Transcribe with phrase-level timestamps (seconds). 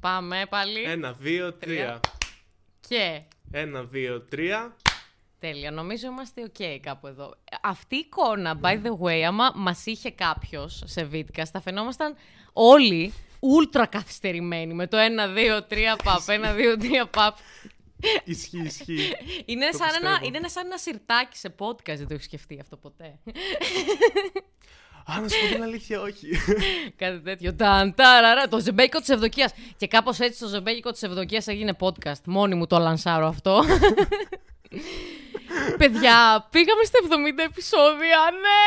[0.00, 0.82] Πάμε πάλι.
[0.82, 2.00] Ένα, δύο, τρία.
[2.88, 3.22] Και.
[3.52, 4.76] Ένα, δύο, τρία.
[5.38, 5.70] Τέλεια.
[5.70, 7.34] Νομίζω είμαστε οκ κάπου εδώ.
[7.62, 12.16] Αυτή η εικόνα, by the way, άμα μας είχε κάποιος σε βίντεο, θα φαινόμασταν
[12.52, 17.36] όλοι ούλτρα καθυστερημένοι με το 1, 2, 3 παπ, 1, 2, 3 παπ.
[18.24, 19.12] Ισχύει, ισχύει.
[19.44, 20.26] Είναι Το σαν, ένα, πιστεύω.
[20.26, 23.18] είναι ένα- σαν ένα σιρτάκι σε podcast, δεν το έχεις σκεφτεί αυτό ποτέ.
[25.06, 26.28] Α, να σου πω την αλήθεια, όχι.
[26.96, 27.54] Κάτι τέτοιο.
[27.54, 29.52] Ταν, ταραρα, το ζεμπέκικο της ευδοκίας.
[29.76, 32.22] Και κάπως έτσι το ζεμπέκικο της ευδοκίας έγινε podcast.
[32.24, 33.62] Μόνη μου το λανσάρω αυτό.
[35.78, 38.18] Παιδιά, πήγαμε στα 70 επεισόδια.
[38.44, 38.62] Ναι!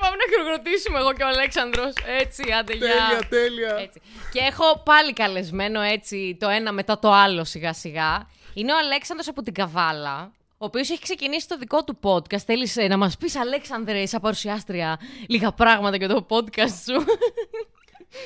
[0.00, 1.92] Πάμε να χειροκροτήσουμε εγώ και ο Αλέξανδρος.
[2.20, 2.86] Έτσι, άντε, γεια.
[2.88, 3.76] τέλεια, τέλεια.
[3.82, 4.00] Έτσι.
[4.32, 8.28] Και έχω πάλι καλεσμένο έτσι το ένα μετά το άλλο σιγά σιγά.
[8.54, 12.38] Είναι ο Αλέξανδρος από την Καβάλα, ο οποίος έχει ξεκινήσει το δικό του podcast.
[12.38, 17.04] Θέλεις ε, να μας πεις, Αλέξανδρε, σαν παρουσιάστρια, λίγα πράγματα για το podcast σου;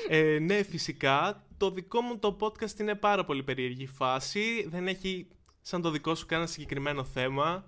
[0.09, 1.45] Ε, ναι, φυσικά.
[1.56, 4.67] Το δικό μου το podcast είναι πάρα πολύ περίεργη φάση.
[4.69, 5.27] Δεν έχει
[5.61, 7.64] σαν το δικό σου κανένα συγκεκριμένο θέμα.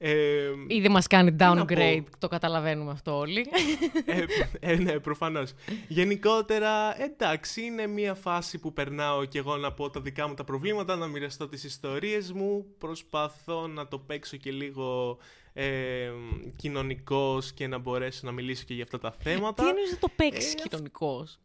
[0.00, 3.46] Ε, Ήδη μας κάνει να πω; downgrade, το καταλαβαίνουμε αυτό όλοι.
[4.04, 4.24] ε,
[4.60, 5.52] ε, ναι, προφανώς.
[5.88, 10.44] Γενικότερα, εντάξει, είναι μια φάση που περνάω και εγώ να πω τα δικά μου τα
[10.44, 12.66] προβλήματα, να μοιραστώ τις ιστορίες μου.
[12.78, 15.18] Προσπαθώ να το παίξω και λίγο
[15.52, 16.10] ε,
[16.56, 19.62] κοινωνικός και να μπορέσω να μιλήσω και για αυτά τα θέματα.
[19.62, 21.38] Τι εννοείς να το παίξεις Ε, κοινωνικός;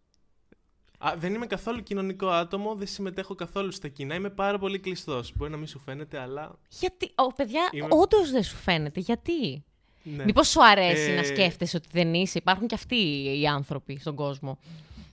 [1.08, 4.16] Α, δεν είμαι καθόλου κοινωνικό άτομο, δεν συμμετέχω καθόλου στα κοινά.
[4.16, 5.34] Είμαι πάρα πολύ κλειστός.
[5.36, 6.60] Μπορεί να μην σου φαίνεται, αλλά.
[6.70, 9.00] Γιατί, ο, παιδιά, Είμαι- όντως δεν σου φαίνεται.
[9.00, 9.64] Γιατί;
[10.04, 10.24] Ναι.
[10.24, 12.96] Μήπως σου αρέσει Ε, να σκέφτεσαι ότι δεν είσαι; Υπάρχουν και αυτοί
[13.40, 14.60] οι άνθρωποι στον κόσμο.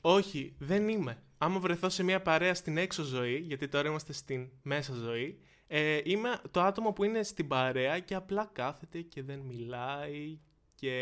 [0.01, 1.23] Όχι, δεν είμαι.
[1.39, 6.01] Άμα βρεθώ σε μια παρέα στην έξω ζωή, γιατί τώρα είμαστε στην μέσα ζωή, ε,
[6.05, 10.39] είμαι το άτομο που είναι στην παρέα και απλά κάθεται και δεν μιλάει
[10.75, 10.93] και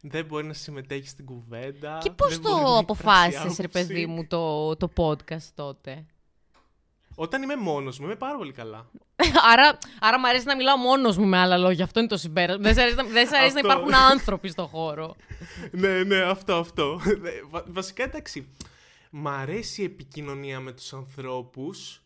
[0.00, 1.98] δεν μπορεί να συμμετέχει στην κουβέντα.
[2.02, 3.68] Και πώς δεν μπορεί να το εκφράσει αποφάσισες, ρε άποψη.
[3.86, 6.04] παιδί μου, το, το podcast τότε;
[7.14, 8.90] Όταν είμαι μόνος μου, είμαι πάρα πολύ καλά.
[9.52, 11.84] άρα, άρα μου αρέσει να μιλάω μόνος μου με άλλα λόγια.
[11.84, 12.62] Αυτό είναι το συμπέρασμα.
[12.62, 13.70] Δεν σ' αρέσει, να- δεν σ' αρέσει να Αυτό.
[13.72, 15.14] υπάρχουν άνθρωποι στο χώρο.
[15.70, 17.00] ναι, ναι, αυτό, αυτό.
[17.06, 18.48] Ε, βα- βασικά, εντάξει,
[19.10, 22.02] μ' αρέσει η επικοινωνία με τους ανθρώπους,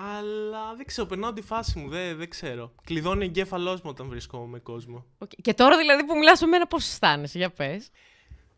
[0.00, 2.74] αλλά δεν ξέρω, περνάω τη φάση μου, δεν, δεν ξέρω.
[2.84, 5.06] Κλειδώνει ο εγκέφαλός μου όταν βρίσκομαι με κόσμο.
[5.18, 5.30] Οκ.
[5.42, 7.90] Και τώρα δηλαδή που μιλάς με μένα πώς αισθάνεσαι, για πες.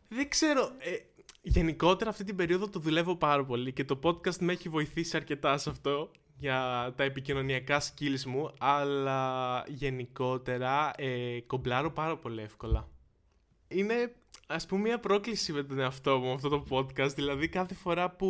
[0.09, 0.97] Δεν ξέρω, ε,
[1.43, 5.59] γενικότερα αυτή την περίοδο το δουλεύω πάρα πολύ και το podcast με έχει βοηθήσει αρκετά
[5.59, 12.89] σε αυτό για τα επικοινωνιακά skills μου, αλλά γενικότερα ε, κομπλάρω πάρα πολύ εύκολα.
[13.69, 14.15] Είναι
[14.47, 18.28] ας πούμε μια πρόκληση με τον εαυτό μου αυτό το podcast, δηλαδή κάθε φορά που,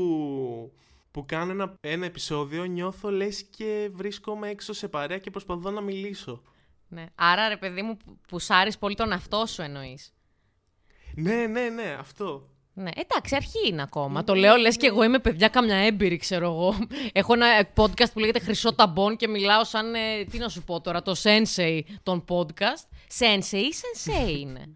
[1.11, 5.81] που κάνω ένα, ένα επεισόδιο νιώθω λες και βρίσκομαι έξω σε παρέα και προσπαθώ να
[5.81, 6.43] μιλήσω.
[6.89, 7.07] Ναι.
[7.15, 10.13] Άρα, ρε παιδί μου, που- που σ' άρεσε πολύ τον αυτό σου εννοείς.
[11.15, 12.49] Ναι, ναι, ναι, αυτό.
[12.75, 14.25] Ναι, εντάξει, αρχή είναι ακόμα.
[14.25, 16.75] Το λέω, λες και εγώ είμαι παιδιά καμιά έμπειρη, ξέρω εγώ.
[17.13, 17.47] Έχω ένα
[17.77, 21.15] podcast που λέγεται Χρυσό Ταμπών και μιλάω σαν, ε, τι να σου πω τώρα, το
[21.23, 22.87] sensei των podcast.
[23.19, 24.69] Sensei ή sensei είναι.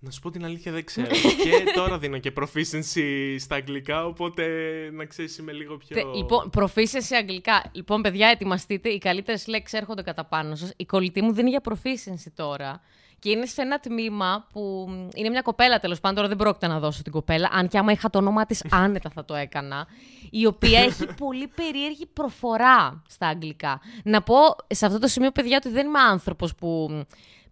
[0.00, 1.06] Να σου πω την αλήθεια δεν ξέρω.
[1.44, 4.44] και τώρα δίνω και proficiency στα αγγλικά, οπότε
[4.92, 5.96] να ξέρεις είμαι λίγο πιο...
[5.96, 7.64] Τε- Λοιπόν, proficiency σε αγγλικά.
[7.72, 8.88] Λοιπόν, παιδιά, ετοιμαστείτε.
[8.88, 10.72] Οι καλύτερες λέξεις έρχονται κατά πάνω σας.
[10.76, 12.80] Η κολλητή μου δίνει για proficiency τώρα.
[13.18, 16.16] Και είναι σε ένα τμήμα που μ, είναι μια κοπέλα τέλος πάντων.
[16.16, 17.48] Τώρα δεν πρόκειται να δώσω την κοπέλα.
[17.52, 19.86] Αν και άμα είχα το όνομά της, άνετα θα το έκανα.
[20.30, 23.80] Η οποία έχει πολύ περίεργη προφορά στα αγγλικά.
[24.04, 24.36] Να πω
[24.66, 27.00] σε αυτό το σημείο, παιδιά, ότι δεν είμαι άνθρωπος που μ,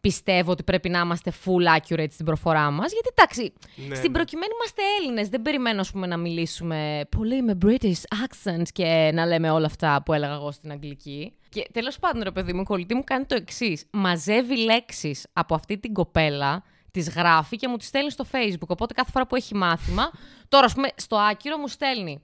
[0.08, 2.92] πιστεύω ότι πρέπει να είμαστε full accurate στην προφορά μας.
[2.92, 3.52] Γιατί εντάξει,
[3.88, 4.16] Ναι, στην ναι.
[4.16, 5.28] προκειμένη είμαστε Έλληνες.
[5.28, 10.02] Δεν περιμένω ας πούμε, να μιλήσουμε πολύ με British accent και να λέμε όλα αυτά
[10.04, 11.32] που έλεγα εγώ στην Αγγλική.
[11.48, 13.84] Και τέλος πάντων, ρε παιδί μου, η κολλητή μου κάνει το εξής.
[13.90, 18.66] Μαζεύει λέξεις από αυτή την κοπέλα, τις γράφει και μου τις στέλνει στο Facebook.
[18.68, 20.10] Οπότε κάθε φορά που έχει μάθημα,
[20.48, 22.22] τώρα ας πούμε στο άκυρο μου στέλνει.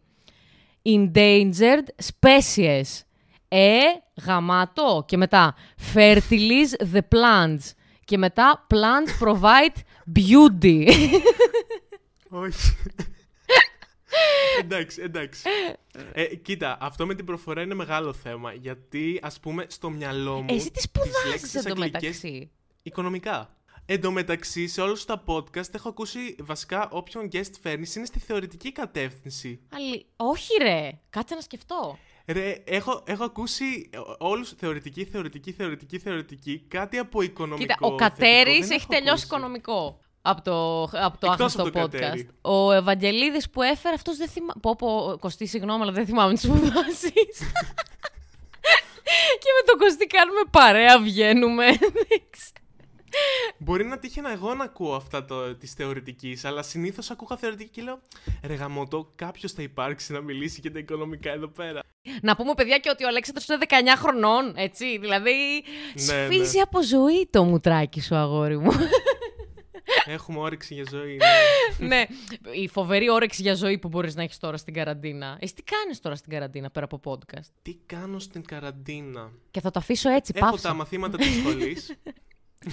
[0.84, 3.02] Endangered species.
[3.54, 3.80] Ε,
[4.26, 5.04] γαμάτο.
[5.06, 5.54] Και μετά,
[5.94, 7.70] fertilize the plants.
[8.04, 9.76] Και μετά, plants provide
[10.16, 10.86] beauty.
[12.28, 12.76] Όχι.
[14.60, 15.42] εντάξει, εντάξει.
[16.12, 20.46] Ε, κοίτα, αυτό με την προφορά είναι μεγάλο θέμα, γιατί ας πούμε στο μυαλό μου...
[20.48, 22.06] Εσύ τις τις σπουδάζεις λέξεις εντωμεταξύ.
[22.06, 22.48] αγγλικές-
[22.82, 23.56] Οικονομικά.
[23.86, 28.18] Εν τω μεταξύ, σε όλους τα podcast έχω ακούσει βασικά όποιον guest φέρνεις είναι στη
[28.18, 29.60] θεωρητική κατεύθυνση.
[29.74, 30.06] Αλλη...
[30.16, 31.98] Όχι ρε, κάτσε να σκεφτώ.
[32.26, 37.60] Ρε, έχω, έχω ακούσει όλους θεωρητική, θεωρητική, θεωρητική, θεωρητική, κάτι από οικονομικό.
[37.60, 39.24] Κοίτα, ο θετικό Κατέρης δεν έχει έχω τελειώσει ακούσει.
[39.24, 41.90] οικονομικό από το, από το Εκτός άχρηστο από τον podcast.
[41.90, 42.28] Κατέρη.
[42.40, 44.60] Ο Ευαγγελίδης που έφερε, αυτός δεν θυμάμαι.
[44.60, 47.38] Πω, πω, Κωστή, συγγνώμη, αλλά δεν θυμάμαι τις σπουδάσεις.
[49.42, 51.66] και με τον Κωστή κάνουμε παρέα, βγαίνουμε.
[53.12, 53.56] Δεν ξέρω.
[53.58, 55.24] Μπορεί να τύχει εγώ να ακούω αυτά
[55.58, 58.00] τη θεωρητική, αλλά συνήθως ακούγα θεωρητική και λέω
[58.46, 61.80] Ρε γαμώτο, κάποιος θα υπάρξει να μιλήσει για τα οικονομικά εδώ πέρα.
[62.22, 64.98] Να πούμε, παιδιά, και ότι ο Αλέξανδρος είναι 19 χρονών, έτσι.
[64.98, 65.64] Δηλαδή,
[65.94, 66.62] Ναι, σφίζει ναι.
[66.62, 68.70] από ζωή το μουτράκι σου, αγόρι μου.
[70.06, 71.16] Έχουμε όρεξη για ζωή.
[71.78, 71.86] ναι.
[71.88, 72.04] ναι,
[72.62, 75.36] η φοβερή όρεξη για ζωή που μπορείς να έχεις τώρα στην καραντίνα.
[75.40, 79.70] Εσύ τι κάνεις τώρα στην καραντίνα πέρα από podcast; Τι κάνω στην καραντίνα; Και θα
[79.70, 80.68] το αφήσω έτσι, Έχω πάυσα.
[80.68, 81.92] τα μαθήματα της σχολής.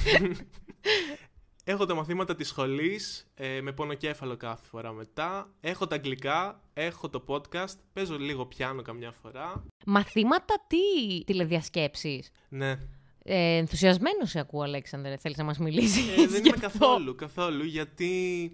[1.63, 5.53] Έχω τα μαθήματα της σχολής, ε, με πονοκέφαλο κάθε φορά μετά.
[5.61, 9.65] Έχω τα αγγλικά, έχω το podcast, παίζω λίγο πιάνο καμιά φορά.
[9.85, 12.79] Μαθήματα τι τηλεδιασκέψεις; Ναι,
[13.23, 15.17] Ε, ενθουσιασμένος σε ακούω, Αλέξανδρε.
[15.17, 18.11] Θέλεις να μας μιλήσεις ε, δεν γι' είμαι αυτό; καθόλου, καθόλου, γιατί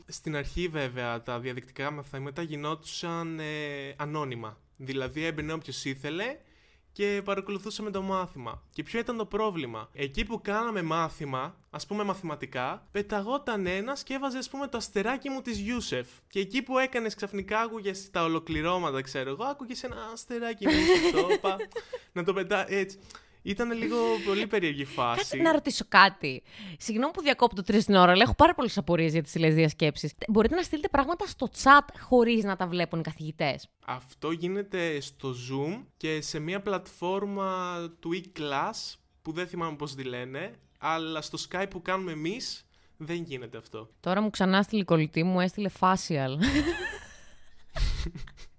[0.07, 3.43] στην αρχή βέβαια τα διαδικτυακά μαθήματα γινόντουσαν ε,
[3.97, 4.57] ανώνυμα.
[4.77, 6.37] Δηλαδή έμπαινε όποιος ήθελε
[6.95, 8.61] και παρακολουθούσαμε το μάθημα.
[8.71, 14.13] Και ποιο ήταν το πρόβλημα; Εκεί που κάναμε μάθημα, ας πούμε μαθηματικά, πεταγόταν ένας και
[14.13, 16.07] έβαζε, ας πούμε, το αστεράκι μου της Ιούσεφ.
[16.27, 20.73] Και εκεί που έκανες ξαφνικά, άκουγες τα ολοκληρώματα, ξέρω εγώ, άκουγες ένα αστεράκι μου
[21.09, 21.57] στο τόπα.
[22.13, 22.99] να το πετά έτσι.
[23.45, 25.17] Ήταν λίγο πολύ περίεργη φάση.
[25.17, 26.43] Κάτσε να ρωτήσω κάτι.
[26.77, 30.13] Συγγνώμη που διακόπτω τρεις την ώρα, αλλά έχω πάρα πολλές απορίες για τις τηλεδιασκέψεις.
[30.27, 35.29] Μπορείτε να στείλετε πράγματα στο chat χωρίς να τα βλέπουν οι καθηγητές; Αυτό γίνεται στο
[35.29, 41.37] Zoom και σε μια πλατφόρμα του e-class που δεν θυμάμαι πώς τη λένε, αλλά στο
[41.49, 42.65] Skype που κάνουμε εμείς
[42.97, 43.89] δεν γίνεται αυτό.
[43.99, 46.37] Τώρα μου ξανά στη κολλητή μου έστειλε facial.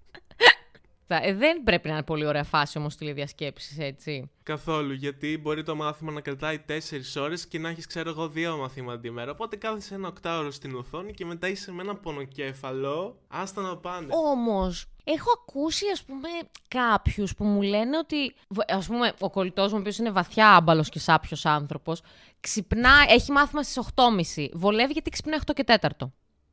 [1.08, 4.30] Ε, δεν πρέπει να είναι πολύ ωραία φάση όμως τηλεδιασκέψει, έτσι.
[4.42, 6.72] Καθόλου, γιατί μπορεί το μάθημα να κρατάει 4
[7.20, 9.30] ώρες και να έχεις, ξέρω εγώ, δύο μαθήματα τη μέρα.
[9.30, 13.18] Οπότε κάθεσαι ένα οκτάωρο στην οθόνη και μετά είσαι με ένα πονοκέφαλο.
[13.28, 14.06] Άστα να πάνε.
[14.10, 16.28] Όμως, έχω ακούσει, ας πούμε,
[16.68, 18.34] κάποιους που μου λένε ότι.
[18.68, 22.00] Α πούμε, ο κολλητός μου, ο οποίος είναι βαθιά άμπαλος και σάπιος άνθρωπος,
[22.40, 24.48] ξυπνά, έχει μάθημα στις 8.30.
[24.52, 25.88] Βολεύει γιατί ξυπνάει 8 και 4.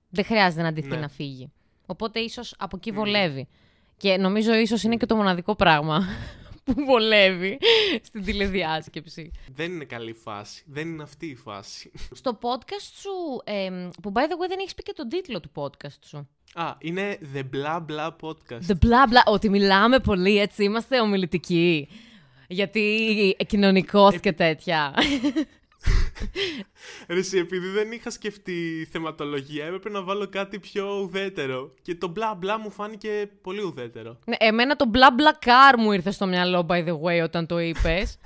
[0.10, 0.96] Δεν χρειάζεται να αντιθεί Ναι.
[0.96, 1.52] να φύγει.
[1.86, 3.48] Οπότε ίσως από εκεί βολεύει.
[3.98, 6.08] Και νομίζω ίσως είναι και το μοναδικό πράγμα
[6.64, 7.60] που βολεύει
[8.04, 9.32] στην τηλεδιάσκεψη.
[9.56, 10.64] Δεν είναι καλή φάση.
[10.68, 11.92] Δεν είναι αυτή η φάση.
[12.12, 15.52] Στο podcast σου, εμ, που by the way δεν έχεις πει και τον τίτλο του
[15.56, 16.28] podcast σου.
[16.54, 18.62] Α, είναι The Blah Blah Podcast.
[18.68, 21.88] The blah blah, ότι μιλάμε πολύ έτσι, είμαστε ομιλητικοί.
[22.48, 24.94] Γιατί κοινωνικός και τέτοια.
[27.08, 31.74] Ρε εσύ, επειδή δεν είχα σκεφτεί θεματολογία, έπρεπε να βάλω κάτι πιο ουδέτερο.
[31.82, 34.20] Και το μπλα μπλα μου φάνηκε πολύ ουδέτερο.
[34.26, 37.60] Ναι, Εμένα το blah blah car μου ήρθε στο μυαλό, by the way, όταν το
[37.60, 38.18] είπες.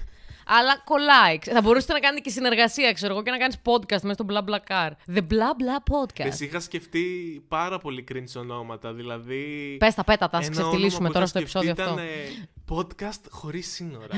[0.50, 1.40] Αλλά κολλάει.
[1.42, 4.50] Θα μπορούσατε να κάνετε και συνεργασία, ξέρω εγώ, και να κάνεις podcast μέσα στο blah
[4.50, 4.92] blah car.
[5.16, 6.26] The blah blah podcast.
[6.26, 7.06] Εσύ είχα σκεφτεί
[7.48, 9.76] πάρα πολύ cringe ονόματα, δηλαδή...
[9.80, 12.04] Πες τα πέτα, τα ένα ξεφτυλίσουμε όνομα που τώρα είχα στο επεισόδιο σκεφτεί αυτό.
[12.04, 14.16] ήταν, ε, podcast χωρίς σύνορα.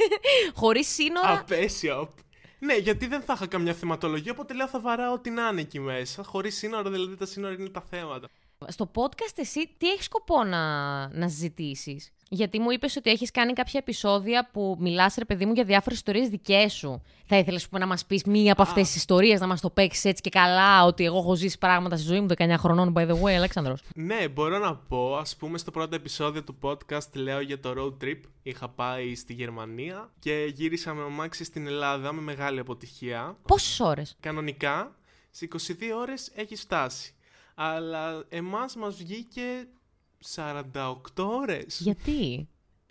[0.62, 2.14] Χωρίς σύνορα; Απέσιο.
[2.64, 5.80] Ναι, γιατί δεν θα είχα καμιά θεματολογία, οπότε λέω θα βαράω ό,τι να είναι εκεί
[5.80, 6.22] μέσα.
[6.22, 8.28] Χωρίς σύνορα, δηλαδή τα σύνορα είναι τα θέματα.
[8.68, 10.58] Στο podcast εσύ τι έχεις σκοπό να,
[11.08, 12.14] να συζητήσει.
[12.28, 15.98] Γιατί μου είπες ότι έχεις κάνει κάποια επεισόδια που μιλάς, ρε παιδί μου, για διάφορες
[15.98, 17.02] ιστορίες δικές σου.
[17.26, 20.22] Θα ήθελες να μας πεις μία από αυτές τις ιστορίες, να μας το παίξεις έτσι
[20.22, 23.30] και καλά, ότι εγώ έχω ζήσει πράγματα στη ζωή μου 19 χρονών, by the way,
[23.30, 23.82] Αλέξανδρος.
[23.94, 28.04] Ναι, μπορώ να πω, ας πούμε στο πρώτο επεισόδιο του podcast λέω για το road
[28.04, 28.20] trip.
[28.42, 33.36] Είχα πάει στη Γερμανία και γύρισα με αμάξι στην Ελλάδα με μεγάλη αποτυχία.
[33.46, 34.96] Πόσες ώρες; Κανονικά,
[35.30, 37.13] σε 22 ώρες έχεις φτάσει.
[37.54, 39.68] Αλλά εμάς μας βγήκε
[40.34, 40.62] 48
[41.16, 41.80] ώρες.
[41.80, 42.48] Γιατί;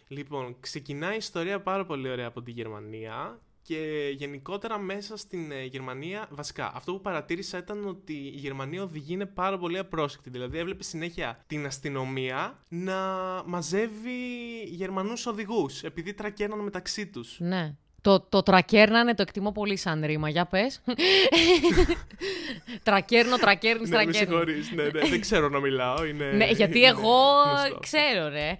[0.08, 5.64] Λοιπόν, ξεκινάει η ιστορία πάρα πολύ ωραία από τη Γερμανία και γενικότερα μέσα στην ε,
[5.64, 10.30] Γερμανία, βασικά, αυτό που παρατήρησα ήταν ότι η Γερμανία οδηγεί είναι πάρα πολύ απρόσεκτη.
[10.30, 12.98] Δηλαδή, έβλεπε συνέχεια την αστυνομία να
[13.46, 17.40] μαζεύει Γερμανούς οδηγούς, επειδή τρακέρναν μεταξύ τους.
[17.40, 17.76] Ναι.
[18.04, 20.30] Το, το τρακέρνανε το εκτιμώ πολύ σαν ρήμα.
[20.30, 20.82] Για πες.
[22.84, 24.18] Τρακέρνω, τρακέρνεις, Ναι, με τρακέρνεις.
[24.30, 26.06] συγχωρείς, ναι, ναι, δεν ξέρω να μιλάω.
[26.06, 27.18] Είναι, Ναι, γιατί είναι εγώ
[27.48, 27.80] γνωστό.
[27.80, 28.58] ξέρω, ρε.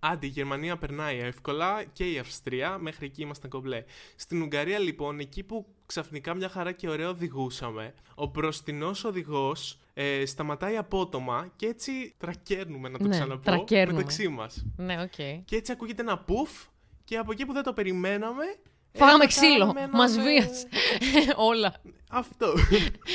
[0.00, 3.84] Άντε, η Γερμανία περνάει εύκολα και η Αυστρία, μέχρι εκεί ήμασταν κομπλέ.
[4.16, 10.26] Στην Ουγγαρία, λοιπόν, εκεί που ξαφνικά μια χαρά και ωραία οδηγούσαμε, ο μπροστινός οδηγός ε,
[10.26, 13.96] σταματάει απότομα και έτσι τρακέρνουμε, να το Ναι, ξαναπώ, τρακέρνουμε.
[13.96, 14.64] μεταξύ μας.
[14.76, 15.44] ναι, οκ.
[15.44, 16.50] Και έτσι ακούγεται ένα πουφ
[17.08, 18.44] και από εκεί που δεν το περιμέναμε.
[18.92, 19.58] Φάγαμε ε, ξύλο.
[19.58, 20.68] κάναμε ένα- Μας βίασε.
[21.50, 21.74] Όλα.
[22.10, 22.54] Αυτό.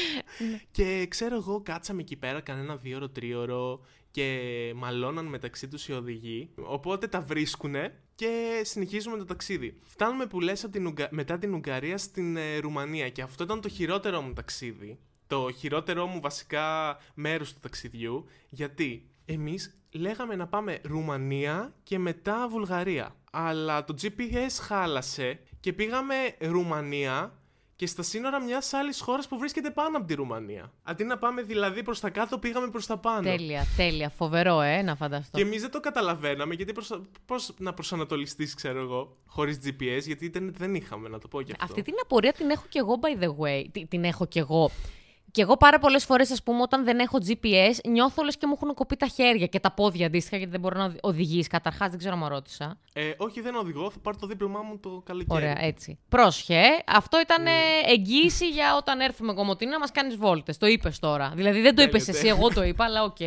[0.72, 4.40] και ξέρω εγώ, κάτσαμε εκεί πέρα κανένα δύο ώρο, τρίωρο και
[4.76, 6.50] μαλώναν μεταξύ τους οι οδηγοί.
[6.56, 9.78] Οπότε τα βρίσκουνε και συνεχίζουμε το ταξίδι.
[9.86, 13.62] Φτάνουμε που λες από την Ουγγα- μετά την Ουγγαρία στην ε, Ρουμανία και αυτό ήταν
[13.62, 15.00] το χειρότερο μου ταξίδι.
[15.28, 18.26] Το χειρότερο μου βασικά μέρος του ταξιδιού.
[18.50, 23.16] Γιατί εμείς λέγαμε να πάμε Ρουμανία και μετά Βουλγαρία.
[23.36, 27.34] Αλλά το GPS χάλασε και πήγαμε Ρουμανία
[27.76, 30.72] και στα σύνορα μιας άλλης χώρας που βρίσκεται πάνω από τη Ρουμανία.
[30.84, 33.22] Αντί να πάμε δηλαδή προς τα κάτω, πήγαμε προς τα πάνω.
[33.22, 34.10] Τέλεια, τέλεια.
[34.10, 35.38] Φοβερό, ε, να φανταστώ.
[35.38, 36.74] Και εμείς δεν το καταλαβαίναμε, γιατί
[37.26, 41.52] πώς να προσανατολιστείς, ξέρω εγώ, χωρίς GPS, γιατί δεν, δεν είχαμε, να το πω γι'
[41.52, 41.66] αυτό.
[41.66, 43.66] Αυτή την απορία την έχω κι εγώ, by the way.
[43.72, 44.72] Τι- Την έχω κι εγώ.
[45.34, 48.54] Και εγώ πάρα πολλές φορές, ας πούμε, όταν δεν έχω GPS, νιώθω λες και μου
[48.56, 51.50] έχουν κοπεί τα χέρια και τα πόδια αντίστοιχα, γιατί δεν μπορώ να οδηγήσει.
[51.50, 52.78] Καταρχάς, δεν ξέρω αν ρώτησα.
[52.94, 55.42] Ε, όχι, δεν οδηγώ, θα πάρω το δίπλωμά μου το καλοκαίρι.
[55.42, 56.00] Ωραία, έτσι.
[56.10, 56.62] Πρόσεχε.
[56.86, 57.52] Αυτό ήταν ε,
[57.88, 60.58] εγγύηση για όταν έρθουμε Κομοτηνή να μας κάνεις βόλτες.
[60.58, 61.32] Το είπες τώρα.
[61.36, 63.18] Δηλαδή δεν το είπες Τέλεια, εσύ, εγώ το είπα, αλλά οκ.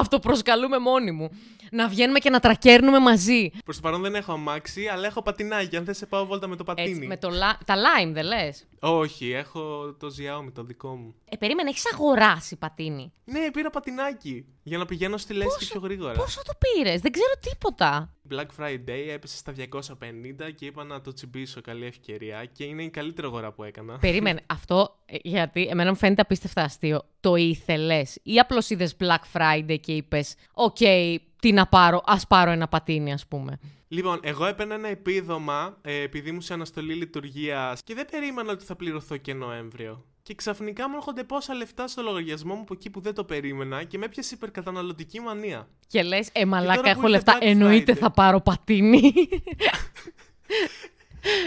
[0.00, 1.30] Αυτοπροσκαλούμαι μόνη μου.
[1.74, 3.50] Να βγαίνουμε και να τρακέρνουμε μαζί.
[3.64, 5.76] Προς το παρόν δεν έχω αμάξι, αλλά έχω πατινάκι.
[5.76, 6.90] Αν δεν σε πάω βόλτα με το πατίνι.
[6.90, 11.14] Έτσι, με το, λα- τα Lime δεν λες; Όχι, έχω το Xiaomi, το δικό μου.
[11.28, 14.44] Ε, περίμενε, έχεις αγοράσει πατίνι; Ναι, πήρα πατινάκι.
[14.62, 16.12] Για να πηγαίνω στη λέσχη πιο γρήγορα.
[16.12, 18.14] Πόσο το πήρες, δεν ξέρω τίποτα.
[18.30, 21.60] Black Friday έπεσε στα 250 και είπα να το τσιμπήσω.
[21.60, 22.44] Καλή ευκαιρία.
[22.52, 23.98] Και είναι η καλύτερη αγορά που έκανα.
[23.98, 27.02] Περίμενε, αυτό ε, γιατί εμένα μου φαίνεται απίστευτα αστείο.
[27.20, 30.76] Το ήθελες ή απλώς είδες Black Friday και είπες, Οκ,
[31.42, 33.58] τι να πάρω, ας πάρω ένα πατίνι, ας πούμε.
[33.88, 38.64] Λοιπόν, εγώ έπαιρνα ένα επίδομα ε, επειδή ήμουν σε αναστολή λειτουργίας και δεν περίμενα ότι
[38.64, 40.04] θα πληρωθώ και Νοέμβριο.
[40.22, 43.84] Και ξαφνικά μου έρχονται πόσα λεφτά στο λογαριασμό μου από εκεί που δεν το περίμενα
[43.84, 45.68] και με έπιασε υπερκαταναλωτική μανία.
[45.86, 47.38] Και λες, Ε, μαλάκα, τώρα που έχω ήρθε λεφτά.
[47.38, 47.98] Black Εννοείται Friday.
[47.98, 49.00] θα πάρω πατίνι.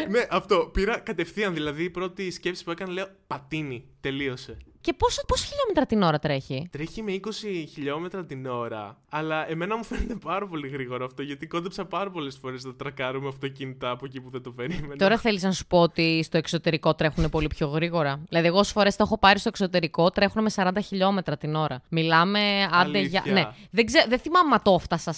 [0.10, 0.70] ναι, αυτό.
[0.74, 1.54] Πήρα κατευθείαν.
[1.54, 3.86] Δηλαδή η πρώτη σκέψη που έκανα λέω πατίνι.
[4.02, 4.58] Τελείωσε.
[4.86, 7.30] Και πόσο, πόσο χιλιόμετρα την ώρα τρέχει; Τρέχει με 20
[7.74, 8.98] χιλιόμετρα την ώρα.
[9.10, 13.28] Αλλά εμένα μου φαίνεται πάρα πολύ γρήγορο αυτό γιατί κόντεψα πάρα πολλές φορές να τρακάρουμε
[13.28, 14.96] αυτοκίνητα από εκεί που δεν το περίμενα.
[14.96, 18.20] Τώρα θέλεις να σου πω ότι στο εξωτερικό τρέχουν πολύ πιο γρήγορα.
[18.30, 21.82] Δηλαδή, εγώ όσες φορές τα έχω πάρει στο εξωτερικό τρέχουν με 40 χιλιόμετρα την ώρα.
[21.90, 22.40] Μιλάμε
[22.72, 23.22] άντε για.
[23.26, 23.34] Αλήθεια.
[23.34, 23.48] Ναι.
[23.72, 24.06] Δεν, ξέ...
[24.08, 25.14] δεν θυμάμαι αν το έφτασα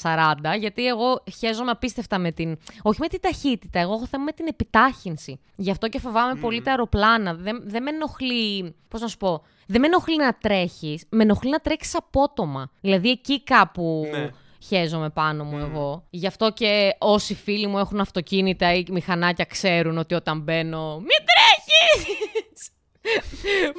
[0.55, 2.57] 40, γιατί εγώ χαίζομαι απίστευτα με την.
[2.81, 5.39] Όχι με την ταχύτητα, εγώ έχω θέμα με την επιτάχυνση.
[5.55, 7.33] Γι' αυτό και φοβάμαι πολύ τα αεροπλάνα.
[7.33, 8.75] Δεν, δεν με ενοχλεί.
[8.87, 9.43] Πώς να σου πω.
[9.67, 12.71] Δεν με ενοχλεί να τρέχεις, με ενοχλεί να τρέξεις απότομα.
[12.81, 14.29] Δηλαδή εκεί κάπου Ναι.
[14.67, 16.03] χαίζομαι πάνω μου εγώ.
[16.09, 20.95] Γι' αυτό και όσοι φίλοι μου έχουν αυτοκίνητα ή μηχανάκια ξέρουν ότι όταν μπαίνω.
[20.95, 22.15] Μην τρέχεις!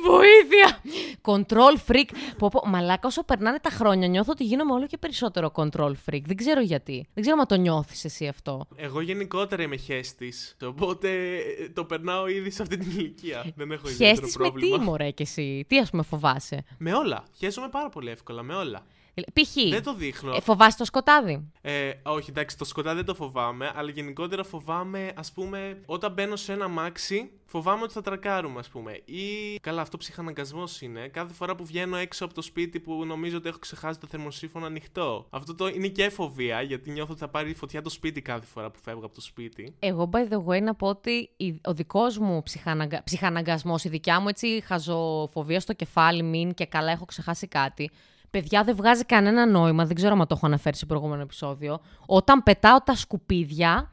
[0.06, 0.82] Βοήθεια!
[1.22, 2.08] Control freak.
[2.38, 6.20] Πω, πω, μαλάκα, όσο περνάνε τα χρόνια, νιώθω ότι γίνομαι όλο και περισσότερο control freak.
[6.26, 7.06] Δεν ξέρω γιατί.
[7.14, 8.66] Δεν ξέρω αν το νιώθεις εσύ αυτό.
[8.76, 10.32] Εγώ γενικότερα είμαι χέστη.
[10.64, 13.44] Οπότε ε, το περνάω ήδη σε αυτή την ηλικία.
[13.56, 14.76] Δεν έχω ιδιαίτερο Χαίστης με τι, πρόβλημα.
[14.84, 15.64] μωρέ, κι εσύ.
[15.68, 17.24] Τι, ας πούμε, φοβάσαι; Με όλα.
[17.38, 18.42] Χαίζομαι πάρα πολύ εύκολα.
[18.42, 18.86] Με όλα.
[19.32, 19.52] Π.χ.
[19.70, 20.34] Δεν το δείχνω.
[20.34, 25.12] ε, φοβάσαι το σκοτάδι; Ε, όχι, εντάξει, το σκοτάδι δεν το φοβάμαι, αλλά γενικότερα φοβάμαι,
[25.16, 28.92] ας πούμε, όταν μπαίνω σε ένα μάξι, φοβάμαι ότι θα τρακάρουμε, ας πούμε.
[29.04, 29.58] Ή.
[29.60, 31.08] Καλά, αυτό ψυχαναγκασμός είναι.
[31.08, 34.66] Κάθε φορά που βγαίνω έξω από το σπίτι που νομίζω ότι έχω ξεχάσει το θερμοσύφωνο
[34.66, 35.26] ανοιχτό.
[35.30, 38.70] Αυτό το είναι και φοβία, γιατί νιώθω ότι θα πάρει φωτιά το σπίτι κάθε φορά
[38.70, 39.74] που φεύγω από το σπίτι.
[39.78, 43.02] Εγώ, by the way, να πω ότι η- ο δικός μου ψυχαναγκα...
[43.04, 47.90] ψυχαναγκασμός, η δικιά μου έτσι χαζοφοβία στο κεφάλι, μην και καλά έχω ξεχάσει κάτι.
[48.30, 51.80] Παιδιά, δεν βγάζει κανένα νόημα, δεν ξέρω αν το έχω αναφέρει σε προηγούμενο επεισόδιο.
[52.06, 53.92] Όταν πετάω τα σκουπίδια,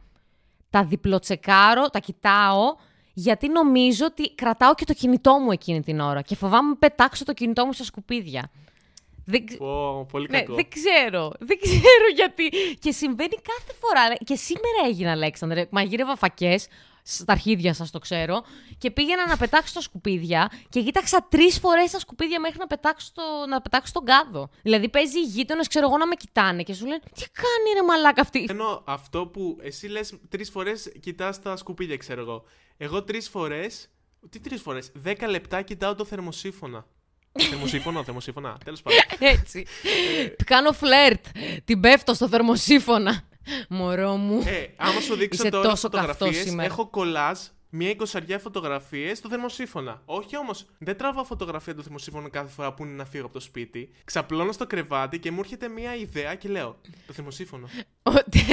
[0.69, 2.75] τα διπλοτσεκάρω, τα κοιτάω,
[3.13, 6.21] γιατί νομίζω ότι κρατάω και το κινητό μου εκείνη την ώρα.
[6.21, 8.51] Και φοβάμαι μην πετάξω το κινητό μου στα σκουπίδια.
[9.25, 10.53] Δεν, ξε- Πω, πολύ ναι, κακό.
[10.55, 11.31] δεν ξέρω.
[11.39, 12.47] Δεν ξέρω γιατί.
[12.79, 14.15] Και συμβαίνει κάθε φορά.
[14.23, 15.67] Και σήμερα έγινε, Αλέξανδρε.
[15.69, 16.67] Μαγείρευα φακές.
[17.07, 18.43] Στα αρχίδια σας το ξέρω.
[18.77, 20.51] Και πήγαινα να πετάξω τα σκουπίδια.
[20.69, 24.49] Και κοίταξα τρεις φορές τα σκουπίδια μέχρι να πετάξω, το, να πετάξω τον κάδο.
[24.61, 27.83] Δηλαδή παίζει οι γείτονες, ξέρω εγώ, να με κοιτάνε και σου λένε Τι κάνει ρε
[27.83, 32.43] μαλάκα αυτή; Ενώ αυτό που εσύ λες τρεις φορές κοιτάς τα σκουπίδια, ξέρω εγώ.
[32.77, 33.89] Εγώ τρεις φορές.
[34.29, 36.85] Τι τρεις φορές, δέκα λεπτά κοιτάω το θερμοσύφωνα.
[37.31, 38.99] θερμοσύφωνο, θερμοσύφωνα, τέλος πάντων.
[39.39, 39.65] Έτσι.
[40.45, 41.25] Κάνω φλερτ.
[41.65, 43.23] Την πέφτω στο θερμοσύφωνα.
[43.69, 44.43] Μωρό μου.
[44.45, 46.67] Ε, άμα σου δείξω Είσαι τώρα τόσο καυτός φωτογραφίε, σήμερα.
[46.67, 47.39] έχω κολλάζ
[47.77, 50.01] μία εικοσαριά φωτογραφίες στο θερμοσύφωνα.
[50.05, 53.39] Όχι όμως, δεν τραβάω φωτογραφία του θερμοσύφωνα κάθε φορά που είναι να φύγω από το
[53.39, 53.89] σπίτι.
[54.03, 57.69] Ξαπλώνω στο κρεβάτι και μου έρχεται μία ιδέα και λέω: Το θερμοσύφωνο.
[58.17, 58.45] Ότι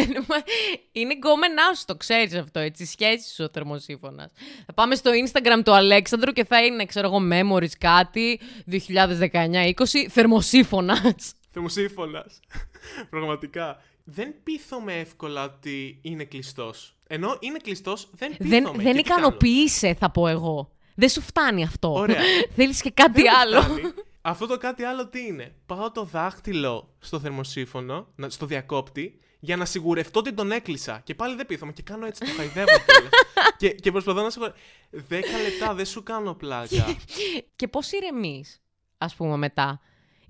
[0.92, 2.87] είναι γκόμενά σου, το ξέρεις αυτό, έτσι.
[2.87, 4.32] Σχέση σου ο θερμοσύφωνας.
[4.66, 9.72] Θα πάμε στο Instagram του Αλέξανδρου και θα είναι, ξέρω εγώ, memories κάτι 2019-20
[10.08, 11.32] θερμοσύφωνας.
[11.50, 12.40] Θερμοσύφωνας.
[13.11, 13.82] Πραγματικά.
[14.04, 16.97] Δεν πείθομαι εύκολα ότι είναι κλειστός.
[17.06, 18.49] Ενώ είναι κλειστός, δεν πείθομαι.
[18.50, 20.73] δεν Και δεν τι κάνω; ικανοποιείσαι, θα πω εγώ.
[20.94, 21.92] Δεν σου φτάνει αυτό.
[21.92, 22.21] Ωραία.
[22.56, 23.62] Θέλεις και κάτι Δεν μου άλλο.
[23.62, 23.80] φτάνει.
[24.25, 29.56] Αυτό το κάτι άλλο τι είναι; Πάω το δάχτυλο στο θερμοσύφωνο, να- στο διακόπτη, για
[29.56, 31.00] να σιγουρευτώ ότι τον έκλεισα.
[31.04, 33.11] Και πάλι δεν πείθομαι και κάνω έτσι, το χαϊδεύω κιόλας.
[33.59, 34.59] και, και προσπαθώ να σιγουρευτώ.
[34.90, 36.97] Δέκα λεπτά δεν σου κάνω πλάκα.
[37.56, 38.62] και πώς ηρεμείς,
[38.99, 39.80] ας πούμε, μετά;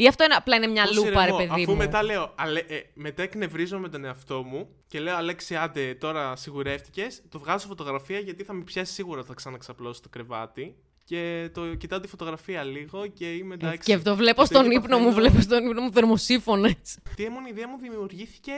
[0.02, 1.76] Ή αυτό είναι, απλά είναι μια Πώς λούπα, ρε ηρεμώ, παιδί αφού μου.
[1.76, 6.36] μετά λέω, αλε, ε, μετά εκνευρίζω με τον εαυτό μου και λέω Αλέξη, άντε τώρα
[6.36, 7.22] σιγουρεύτηκες.
[7.28, 10.76] Το βγάζω φωτογραφία γιατί θα με πιάσει σίγουρα ότι θα ξαναξαπλώσω στο κρεβάτι.
[11.04, 13.78] Και το κοιτάω τη φωτογραφία λίγο και είμαι εντάξει.
[13.78, 15.28] Και το βλέπω το στον ίδιο ύπνο μου, παθαίνω.
[15.28, 16.98] βλέπω στον ύπνο μου θερμοσύφωνες.
[17.16, 18.52] Τι έμονη ιδέα μου δημιουργήθηκε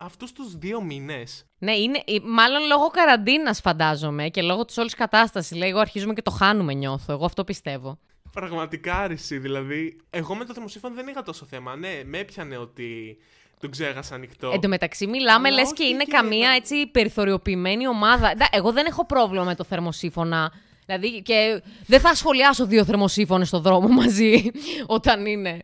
[0.00, 1.44] αυτούς τους δύο μήνες.
[1.58, 5.56] Ναι, είναι, ε, μάλλον λόγω καραντίνας φαντάζομαι και λόγω της όλης κατάστασης.
[5.56, 7.12] Λέει, εγώ αρχίζουμε και το χάνουμε, νιώθω.
[7.12, 7.98] Εγώ αυτό πιστεύω.
[8.40, 9.96] Πραγματικά άρεση, δηλαδή.
[10.10, 11.76] Εγώ με το θερμοσύφωνο δεν είχα τόσο θέμα.
[11.76, 13.18] Ναι, με έπιανε ότι
[13.60, 14.50] τον ξέχασα ανοιχτό.
[14.54, 18.30] Εν τω μεταξύ, μιλάμε Αλλά λες και όχι είναι και καμία να- έτσι περιθωριοποιημένη ομάδα.
[18.30, 20.52] Εντά, Εγώ δεν έχω πρόβλημα με το θερμοσύφωνα.
[20.86, 24.50] Δηλαδή, και δεν θα σχολιάσω δύο θερμοσύφωνες στο δρόμο μαζί
[24.96, 25.58] όταν είναι.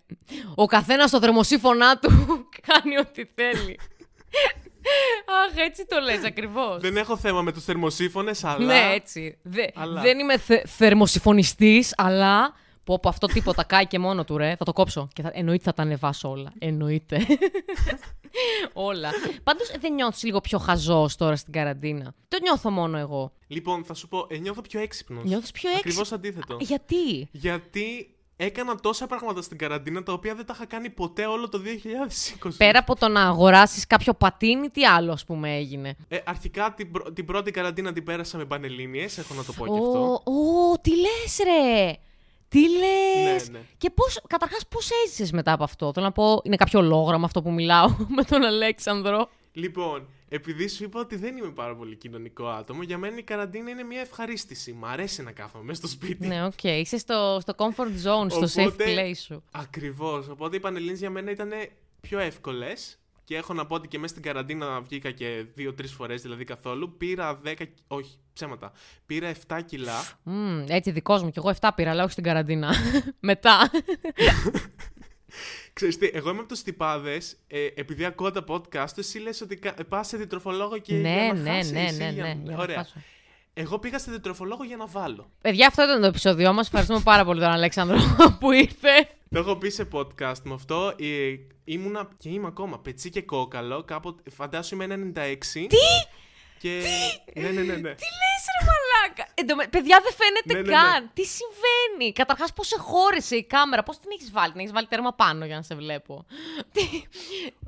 [0.54, 2.10] Ο καθένας στο θερμοσύφωνά του
[2.68, 3.78] κάνει ό,τι θέλει.
[5.48, 6.80] Αχ, έτσι το λες ακριβώς.
[6.80, 8.64] Δεν έχω θέμα με τους θερμοσύφωνες, αλλά.
[8.66, 9.38] Ναι, έτσι.
[9.42, 12.54] Δε- Αλλά- Δεν είμαι θε, θερμοσυφωνιστής, αλλά...
[12.84, 14.54] Πω, πω, αυτό τίποτα κάει και μόνο του, ρε.
[14.58, 15.08] Θα το κόψω.
[15.12, 16.52] Και θα, εννοείται θα τα ανεβάσω όλα.
[16.58, 17.26] Εννοείται.
[18.72, 19.10] όλα.
[19.42, 23.32] Πάντως δεν νιώθεις λίγο πιο χαζός τώρα στην καραντίνα; Το νιώθω μόνο εγώ.
[23.46, 25.24] Λοιπόν, θα σου πω, ε, νιώθω πιο έξυπνος.
[25.24, 26.16] Νιώθεις πιο Ακριβώς έξυπνο.
[26.18, 26.56] αντίθετο.
[26.60, 31.48] Γιατί; Γιατί έκανα τόσα πράγματα στην καραντίνα τα οποία δεν τα είχα κάνει ποτέ όλο
[31.48, 32.54] το 2020.
[32.56, 36.90] Πέρα από το να αγοράσεις κάποιο πατίνι, τι άλλο ας πούμε έγινε; Ε, αρχικά την,
[36.90, 40.20] πρω- την πρώτη καραντίνα την πέρασα με πανελλήνιες, έχω να το πω και αυτό.
[40.24, 41.92] Ω, ω, τι λες ρε!
[42.52, 43.48] Τι λες!
[43.50, 43.64] Ναι, ναι.
[43.78, 47.42] Και πώς, καταρχάς πώς έζησες μετά από αυτό; Θέλω να πω, είναι κάποιο ολόγραμμα αυτό
[47.42, 49.28] που μιλάω με τον Αλέξανδρο.
[49.52, 53.70] Λοιπόν, επειδή σου είπα ότι δεν είμαι πάρα πολύ κοινωνικό άτομο, για μένα η καραντίνα
[53.70, 54.72] είναι μια ευχαρίστηση.
[54.72, 56.26] Μ' αρέσει να κάθομαι μέσα στο σπίτι.
[56.26, 56.62] ναι, οκ.
[56.64, 59.42] Είσαι στο, στο comfort zone, στο safe Οπότε- place σου.
[59.52, 60.28] Ακριβώς.
[60.28, 61.50] Οπότε οι πανελλήνιες για μένα ήταν
[62.00, 62.96] πιο εύκολες.
[63.32, 66.96] Και έχω να πω ότι και μέσα στην καραντίνα βγήκα και δύο-τρεις φορές, δηλαδή καθόλου.
[66.96, 67.54] Πήρα 10.
[67.86, 68.72] Όχι, ψέματα.
[69.06, 70.04] Πήρα 7 κιλά.
[70.22, 71.30] Μμμ, έτσι δικός μου.
[71.30, 72.74] Κι εγώ 7 πήρα, αλλά όχι στην καραντίνα.
[73.20, 73.70] μετά.
[75.72, 79.58] Ξέρεις τι, εγώ είμαι από τους τυπάδες, ε, επειδή ακούω τα podcast, εσύ λες ότι
[79.88, 80.94] πας σε διτροφολόγο και.
[80.94, 82.38] ναι, για να ναι, χάσεις, ναι, ή ναι, για- ναι.
[82.44, 82.76] για να Ωραία.
[82.76, 82.94] χάσω.
[83.54, 85.30] Εγώ πήγα σε διτροφολόγο για να βάλω.
[85.40, 86.66] Παιδιά, αυτό ήταν το επεισόδιο μας.
[86.66, 87.96] Ευχαριστούμε πάρα πολύ τον Αλέξανδρο
[88.40, 89.08] που ήρθε.
[89.30, 90.94] Το έχω πει σε podcast με αυτό.
[91.64, 93.82] Ε, ήμουνα και είμαι ακόμα πετσί και κόκαλο.
[93.84, 95.36] Κάποτε, φαντάσου είμαι 96.
[95.52, 95.66] Τι!
[96.58, 96.82] Και...
[97.34, 97.74] Ναι, ναι, ναι.
[97.74, 97.94] ναι.
[97.94, 100.90] Τι λες ρε μαλάκα; Εν τω με- παιδιά δεν φαίνεται Ναι, ναι, ναι.
[100.92, 101.10] καν.
[101.14, 104.86] Τι συμβαίνει; Καταρχάς πώς σε χώρισε η κάμερα; Πώς την έχεις βάλει; Την έχεις βάλει
[104.86, 106.24] τέρμα πάνω για να σε βλέπω.
[106.72, 106.82] Τι,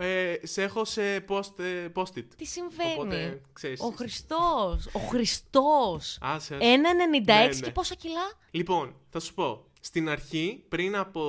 [0.04, 2.24] Ε, σε έχω σε post, ε, post-it.
[2.36, 3.80] τι συμβαίνει; Οπότε, ξέρεις.
[3.80, 4.88] Ο Χριστός.
[4.92, 6.18] Ο Χριστός.
[6.20, 6.58] Άσες, άσε.
[6.58, 7.70] 1,96 Ναι, και ναι.
[7.72, 9.64] πόσα κιλά; Λοιπόν, θα σου πω.
[9.86, 11.22] Στην αρχή, πριν από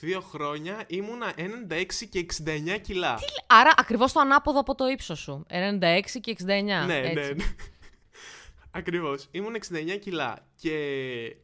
[0.00, 3.18] δύο χρόνια, ήμουνα 96 και 69 κιλά.
[3.46, 5.46] Άρα ακριβώς το ανάποδο από το ύψος σου.
[5.50, 6.44] 96 και 69.
[6.44, 7.14] ναι, έτσι.
[7.14, 7.44] ναι, ναι.
[8.70, 9.14] Ακριβώ.
[9.30, 10.46] Ήμουν 69 κιλά.
[10.54, 10.76] Και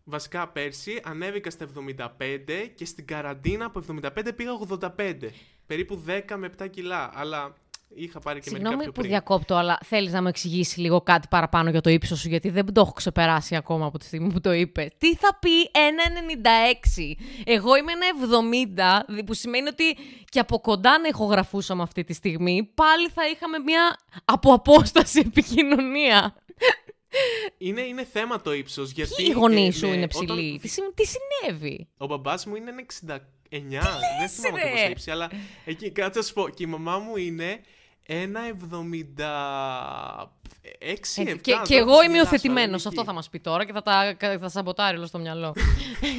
[0.04, 1.66] βασικά πέρσι ανέβηκα στα
[2.18, 4.50] 75 και στην καραντίνα από 75 πήγα
[4.96, 5.14] 85.
[5.66, 7.10] Περίπου 10 με 7 κιλά.
[7.14, 7.54] Αλλά
[7.94, 9.10] είχα πάρει και μερικά Συγγνώμη πιο που πριν.
[9.10, 12.72] διακόπτω, αλλά θέλεις να μου εξηγήσεις λίγο κάτι παραπάνω για το ύψος σου, γιατί δεν
[12.72, 14.90] το έχω ξεπεράσει ακόμα από τη στιγμή που το είπε.
[14.98, 17.14] Τι θα πει 1,96.
[17.44, 22.70] Εγώ είμαι ένα 70, που σημαίνει ότι και από κοντά να ηχογραφούσαμε αυτή τη στιγμή,
[22.74, 26.34] πάλι θα είχαμε μια από απόσταση επικοινωνία.
[27.58, 28.90] Είναι, είναι θέμα το ύψος.
[28.90, 29.14] Γιατί.
[29.14, 32.46] Ποιοι οι γονείς ε, σου ναι, είναι όταν- ψηλοί, τι, συ- τι συνέβη; Ο μπαμπάς
[32.46, 33.18] μου είναι ένα 69.
[33.50, 35.30] δεν θυμάμαι ρε; ακριβώ το ύψη, αλλά
[35.64, 36.48] εκεί κάτσε να σου πω.
[36.48, 37.60] Και η μαμά μου είναι
[38.08, 40.37] 1,75
[41.40, 42.74] και, και εγώ είμαι υιοθετημένο.
[42.74, 45.54] Αυτό θα μας πει τώρα και θα τα θα σαμποτάρει όλο στο μυαλό.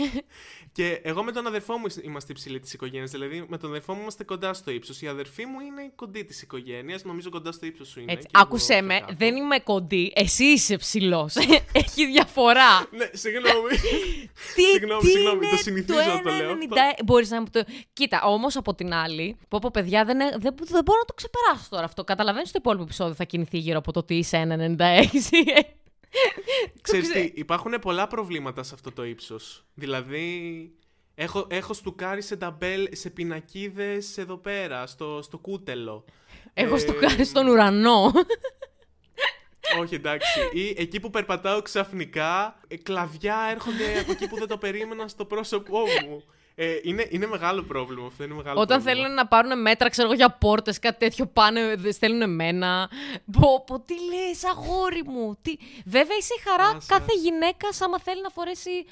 [0.72, 3.12] και εγώ με τον αδερφό μου είμαστε υψηλοί της οικογένειας.
[3.12, 5.02] Δηλαδή με τον αδερφό μου είμαστε κοντά στο ύψος.
[5.02, 7.04] Η αδερφή μου είναι κοντή της οικογένειας.
[7.04, 8.12] Νομίζω κοντά στο ύψος σου είναι.
[8.12, 10.12] Έτσι, άκουσέ με, δεν είμαι κοντή.
[10.16, 11.30] Εσύ είσαι ψηλό.
[11.72, 12.80] Έχει διαφορά.
[12.98, 13.70] ναι, συγγνώμη.
[14.56, 15.46] τι, συγγνώμη, τι συγγνώμη.
[15.46, 16.58] Είναι το συνηθίζω να το λέω.
[17.06, 17.64] Μπορείς να μου το.
[17.94, 21.70] Κοίτα, όμως από την άλλη, πω πω παιδιά δεν, δεν, δεν μπορώ να το ξεπεράσω
[21.70, 22.04] τώρα αυτό.
[22.04, 25.06] Καταλαβαίνεις το υπόλοιπο επεισόδιο θα κινηθεί γύρω από το τι είσαι 1,96.
[26.82, 29.66] Ξέρεις τι, υπάρχουν πολλά προβλήματα σε αυτό το ύψος.
[29.74, 30.72] Δηλαδή,
[31.16, 36.06] έχω, έχω στουκάρει σε ταμπέλ, σε πινακίδες εδώ πέρα, στο, στο κούτελο.
[36.54, 38.12] Εγώ Ε, στο κάνει στον ουρανό.
[39.80, 40.40] Όχι, εντάξει.
[40.54, 45.26] Ή εκεί που περπατάω ξαφνικά, ε, κλαδιά έρχονται από εκεί που δεν το περίμενα στο
[45.26, 46.24] πρόσωπό μου.
[46.62, 48.24] Ε, είναι, είναι μεγάλο πρόβλημα αυτό.
[48.24, 49.02] Είναι μεγάλο Όταν πρόβλημα.
[49.04, 52.90] θέλουν να πάρουν μέτρα, ξέρω εγώ, για πόρτες, κάτι τέτοιο, πάνε, δε- στέλνουν εμένα.
[53.32, 55.38] Πω, πω, τι λες, αγόρι μου.
[55.42, 55.56] Τι...
[55.86, 56.88] Βέβαια, είσαι η χαρά Άσε.
[56.88, 58.86] κάθε γυναίκα άμα θέλει να φορέσει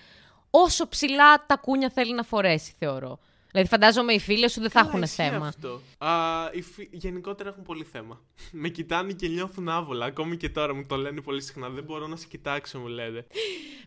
[0.49, 3.19] όσο ψηλά τα κούνια θέλει να φορέσει, θεωρώ.
[3.51, 5.47] Δηλαδή, φαντάζομαι οι φίλε σου δεν θα Καλά, έχουν ισχύει θέμα.
[5.47, 5.81] Αυτό.
[5.97, 6.09] Α,
[6.53, 8.21] οι φι- Γενικότερα έχουν πολύ θέμα.
[8.51, 10.05] Με κοιτάνε και νιώθουν άβολα.
[10.05, 11.69] Ακόμη και τώρα μου το λένε πολύ συχνά.
[11.69, 13.25] Δεν μπορώ να σε κοιτάξω, μου λένε.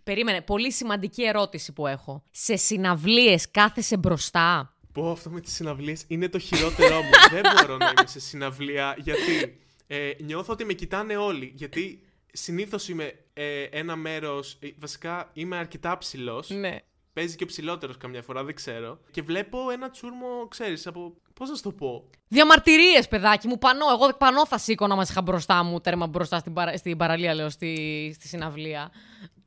[0.02, 2.22] Περίμενε, πολύ σημαντική ερώτηση που έχω.
[2.30, 7.10] Σε συναυλίες κάθεσαι μπροστά; Πω αυτό με τις συναυλίες είναι το χειρότερό μου.
[7.40, 11.52] Δεν μπορώ να είμαι σε συναυλία γιατί ε, νιώθω ότι με κοιτάνε όλοι.
[11.54, 16.48] Γιατί συνήθως είμαι ε, ένα μέρος, ε, βασικά είμαι αρκετά ψηλός.
[16.50, 16.76] Ναι.
[17.12, 19.00] Παίζει και ψηλότερος καμιά φορά, δεν ξέρω.
[19.10, 21.14] Και βλέπω ένα τσούρμο, ξέρεις, από.
[21.34, 23.84] Πώς να σου το πω; Διαμαρτυρίε, παιδάκι μου, πανώ.
[23.92, 26.76] Εγώ πανώ θα σήκωνα μας είχα μπροστά μου, τέρμα μπροστά στην, παρα...
[26.76, 28.12] στην παραλία, λέω, στη...
[28.14, 28.90] στη συναυλία.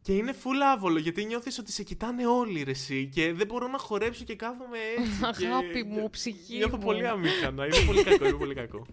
[0.02, 3.67] Και είναι full άβολο γιατί νιώθεις ότι σε κοιτάνε όλοι ρε εσύ και δεν μπορώ
[3.67, 5.41] να χορέψω και κάθομαι έτσι.
[5.41, 6.84] και- Αγάπη μου, ψυχή Νιώθω μου.
[6.84, 7.65] πολύ αμήχανα.
[7.65, 8.86] Είναι πολύ κακό, είναι πολύ κακό.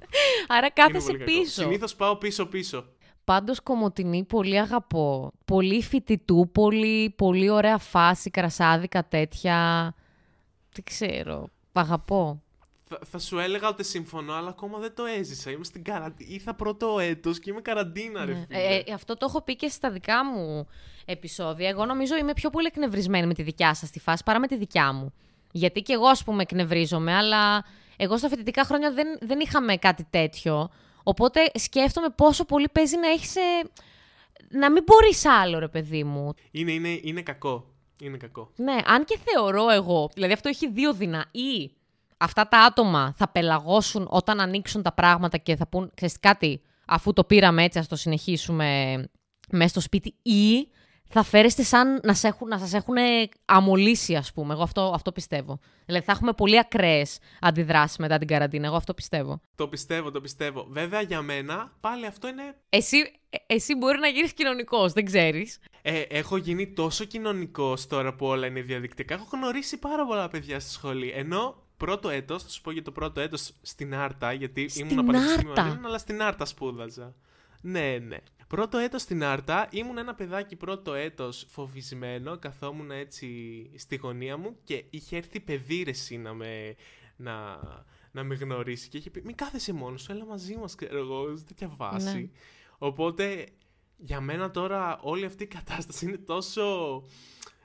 [0.48, 1.30] Άρα Είναι κάθεσαι πολύ κακό.
[1.40, 1.60] πίσω.
[1.62, 2.86] Συνήθως πάω πίσω-πίσω.
[3.24, 5.32] Πάντως κομμωτινή πολύ αγαπώ.
[5.44, 9.94] Πολύ φοιτητού, πολύ, πολύ ωραία φάση, κρασάδικα τέτοια.
[10.72, 11.48] Δεν ξέρω.
[11.72, 12.42] Αγαπώ.
[12.84, 15.50] Θα, θα σου έλεγα ότι συμφωνώ, αλλά ακόμα δεν το έζησα.
[15.50, 16.30] Είμαι στην καραντίνα.
[16.32, 18.44] Ήρθα πρώτο έτος και είμαι καραντίνα, ρε Ναι.
[18.48, 18.58] φίλε.
[18.58, 20.66] Ε, ε, αυτό το έχω πει και στα δικά μου
[21.04, 21.68] επεισόδια.
[21.68, 24.56] Εγώ νομίζω είμαι πιο πολύ εκνευρισμένη με τη δικιά σας τη φάση παρά με τη
[24.56, 25.12] δικιά μου.
[25.52, 27.64] Γιατί και εγώ, ας πούμε, εκνευρίζομαι, αλλά
[27.96, 30.70] εγώ στα φοιτητικά χρόνια δεν, δεν είχαμε κάτι τέτοιο.
[31.10, 33.36] Οπότε σκέφτομαι πόσο πολύ παίζει να έχεις...
[33.36, 33.40] ε,
[34.48, 36.34] να μην μπορείς άλλο, ρε παιδί μου.
[36.50, 37.74] Είναι, είναι, είναι κακό.
[38.00, 38.50] Είναι κακό.
[38.56, 41.26] Ναι, αν και θεωρώ εγώ, δηλαδή αυτό έχει δύο δεινά.
[41.30, 41.70] Ή
[42.16, 47.12] αυτά τα άτομα θα πελαγώσουν όταν ανοίξουν τα πράγματα και θα πούν, ξέρεις κάτι, αφού
[47.12, 48.94] το πήραμε έτσι, ας το συνεχίσουμε
[49.50, 50.14] μέσα στο σπίτι.
[50.22, 50.68] Ή
[51.12, 52.94] θα φέρεστε σαν να, σε έχουν, να σας έχουν
[53.44, 54.52] αμολύσει, ας πούμε.
[54.52, 55.58] Εγώ αυτό, αυτό πιστεύω.
[55.86, 58.66] Δηλαδή θα έχουμε πολύ ακραίες αντιδράσεις μετά την καραντίνα.
[58.66, 59.40] Εγώ αυτό πιστεύω.
[59.54, 60.66] Το πιστεύω, το πιστεύω.
[60.70, 62.54] Βέβαια για μένα πάλι αυτό είναι.
[62.68, 62.96] Εσύ,
[63.30, 65.58] ε, εσύ μπορεί να γίνεις κοινωνικός, δεν ξέρεις.
[65.82, 69.14] Ε, έχω γίνει τόσο κοινωνικός τώρα που όλα είναι διαδικτυακά.
[69.14, 71.12] Έχω γνωρίσει πάρα πολλά παιδιά στη σχολή.
[71.14, 75.06] Ενώ πρώτο έτος, θα σου πω για το πρώτο έτος στην Άρτα, γιατί Στην ήμουν
[75.06, 75.62] πανεπιστήμιο Άρτα.
[75.62, 77.14] Ελλήνων, αλλά στην Άρτα σπούδαζα.
[77.62, 78.16] Ναι, ναι.
[78.50, 83.26] Πρώτο έτος στην Άρτα, ήμουν ένα παιδάκι πρώτο έτος φοβισμένο, καθόμουν έτσι
[83.76, 86.76] στη γωνία μου και είχε έρθει παιδί ρε εσύ να με,
[87.16, 87.60] να,
[88.10, 91.36] να με γνωρίσει και είχε πει μην κάθεσαι μόνος σου, έλα μαζί μας, ξέρω εγώ,
[91.36, 92.18] σε τέτοια βάση.
[92.18, 92.28] Ναι.
[92.78, 93.48] Οπότε
[93.96, 96.64] για μένα τώρα όλη αυτή η κατάσταση είναι τόσο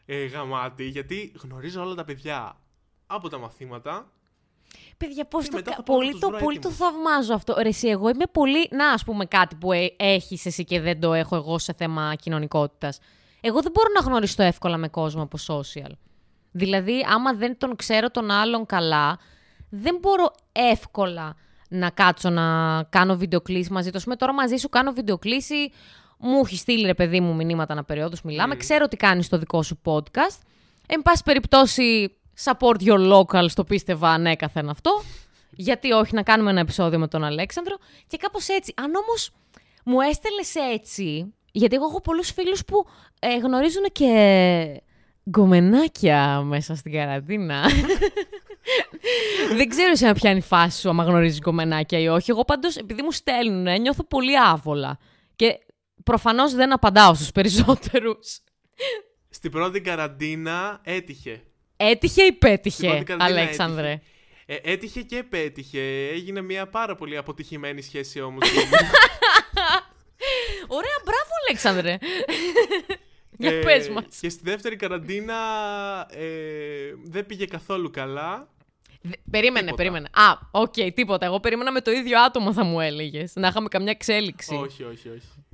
[0.05, 2.61] ε, γαμάτη γιατί γνωρίζω όλα τα παιδιά
[3.07, 4.11] από τα μαθήματα.
[4.97, 5.55] Παιδιά, πώς Και το.
[5.55, 6.77] μετά κα- θα πάω να Πολύ τους το, βρω πολύ το έτοιμους.
[6.93, 7.55] θαυμάζω αυτό.
[7.61, 8.67] Ρε, εσύ, εγώ είμαι πολύ.
[8.71, 12.15] Να, ας πούμε, κάτι που ε, έχεις εσύ και δεν το έχω εγώ σε θέμα
[12.15, 12.99] κοινωνικότητας.
[13.41, 15.89] Εγώ δεν μπορώ να γνωριστώ εύκολα με κόσμο από social.
[16.51, 19.17] Δηλαδή, άμα δεν τον ξέρω τον άλλον καλά,
[19.69, 21.35] δεν μπορώ εύκολα
[21.69, 23.97] να κάτσω να κάνω βιντεοκλήση μαζί του.
[23.97, 25.71] Ας πούμε, τώρα μαζί σου κάνω βιντεοκλήση.
[26.17, 28.55] Μου έχει στείλει ρε παιδί μου μηνύματα να περιόδους μιλάμε.
[28.55, 30.39] Ξέρω ότι κάνεις το δικό σου podcast.
[30.87, 35.01] Εν πάση περιπτώσει, support your local, το πίστευα ανέκαθεν αυτό.
[35.51, 37.75] Γιατί όχι να κάνουμε ένα επεισόδιο με τον Αλέξανδρο.
[38.07, 38.73] Και κάπως έτσι.
[38.77, 39.31] Αν όμως
[39.85, 42.85] μου έστελνες έτσι, γιατί εγώ έχω πολλούς φίλους που
[43.19, 44.81] ε, γνωρίζουν και
[45.29, 47.69] γκομενάκια μέσα στην καραντίνα.
[49.57, 52.31] δεν ξέρω σε ποια είναι η φάση σου, άμα γνωρίζεις γκομενάκια ή όχι.
[52.31, 54.97] Εγώ πάντως, επειδή μου στέλνουν, νιώθω πολύ άβολα.
[55.35, 55.59] Και
[56.03, 58.39] προφανώς δεν απαντάω στους περισσότερους.
[59.29, 61.41] Στην πρώτη καραντίνα έτυχε.
[61.77, 64.01] Έτυχε ή Στην πέτυχε, πρώτη καραντίνα Αλέξανδρε; έτυχε.
[64.45, 66.07] Ε, έτυχε και πέτυχε.
[66.07, 68.49] Έγινε μια πάρα πολύ αποτυχημένη σχέση όμως.
[70.67, 71.97] Ωραία, μπράβο, Αλέξανδρε.
[73.37, 74.05] Για Ε, πες μας.
[74.19, 75.35] Και στη δεύτερη καραντίνα
[76.11, 76.25] ε,
[77.03, 78.49] δεν πήγε καθόλου καλά.
[79.01, 79.75] Δε- Περίμενε, τίποτα.
[79.75, 80.07] περίμενε.
[80.11, 81.25] Α, οκ, τίποτα.
[81.25, 83.31] Εγώ περίμενα με το ίδιο άτομο θα μου έλεγες.
[83.35, 84.55] Να είχαμε καμιά εξέλιξη.
[84.55, 85.45] Όχι, όχι, όχι.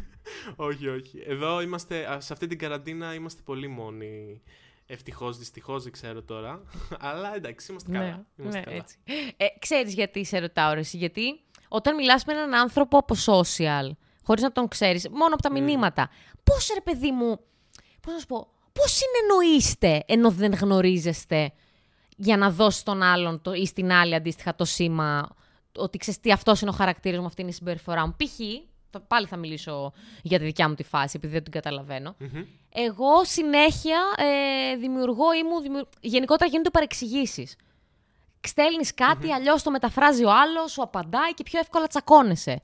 [0.68, 1.22] όχι, όχι.
[1.26, 4.42] Εδώ είμαστε, α, σε αυτή την καραντίνα είμαστε πολύ μόνοι.
[4.86, 6.60] Ευτυχώς, δυστυχώς, δεν ξέρω τώρα.
[7.08, 8.04] Αλλά εντάξει, είμαστε καλά.
[8.04, 8.76] Ναι, Είμαστε ναι, καλά.
[8.76, 8.96] έτσι.
[9.36, 13.90] Ε, ξέρεις γιατί σε ρωτάω, ρε, εσύ, γιατί όταν μιλάς με έναν άνθρωπο από social,
[14.22, 16.10] χωρίς να τον ξέρεις, μόνο από τα μηνύματα,
[16.42, 17.40] πώς ρε παιδί μου,
[18.00, 21.52] πώς να σου πω, πώς συνεννοείστε ενώ δεν γνωρίζεστε
[22.16, 25.28] για να δώσεις τον άλλον το, ή στην άλλη αντίστοιχα το σήμα
[25.76, 28.16] ότι ξέρεις τι αυτός είναι ο χαρακτήρας μου, αυτή είναι η συμπεριφορά μου.
[28.16, 28.38] Π.χ.
[28.98, 32.14] το- πάλι θα μιλήσω για τη δικιά μου τη φάση, επειδή δεν την καταλαβαίνω.
[32.18, 32.44] Μμμ.
[32.72, 35.88] Εγώ συνέχεια ε, δημιουργώ ή μου δημιου...
[36.00, 37.56] γενικότερα γίνονται παρεξηγήσεις.
[38.40, 42.62] Στέλνεις κάτι, αλλιώς το μεταφράζει ο άλλος, σου απαντάει και πιο εύκολα τσακώνεσαι.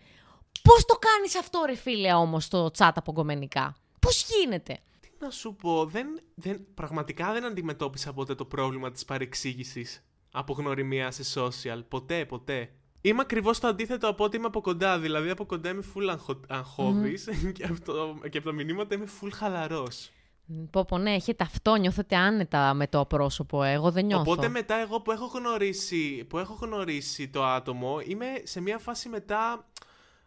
[0.63, 3.77] Πώς το κάνεις αυτό, ρε φίλε, όμως, στο chat από γκομενικά.
[4.01, 9.05] Πώς γίνεται; Τι να σου πω, δεν, δεν, πραγματικά δεν αντιμετώπισα ποτέ το πρόβλημα της
[9.05, 11.83] παρεξήγησης από γνωριμία σε social.
[11.89, 12.71] Ποτέ, ποτέ.
[13.05, 14.99] Είμαι ακριβώς το αντίθετο από ότι είμαι από κοντά.
[14.99, 16.41] Δηλαδή, από κοντά είμαι full αγχο...
[16.49, 18.29] αγχώδης και, από το...
[18.29, 20.11] και από τα μηνύματα είμαι full χαλαρός.
[20.45, 23.63] Μ, Πω, πω, ναι, έχετε αυτό, νιώθετε άνετα με το πρόσωπο.
[23.63, 23.73] ε.
[23.73, 24.31] Εγώ δεν νιώθω.
[24.31, 29.09] Οπότε μετά εγώ που έχω, γνωρίσει, που έχω γνωρίσει το άτομο, είμαι σε μια φάση
[29.09, 29.67] μετά...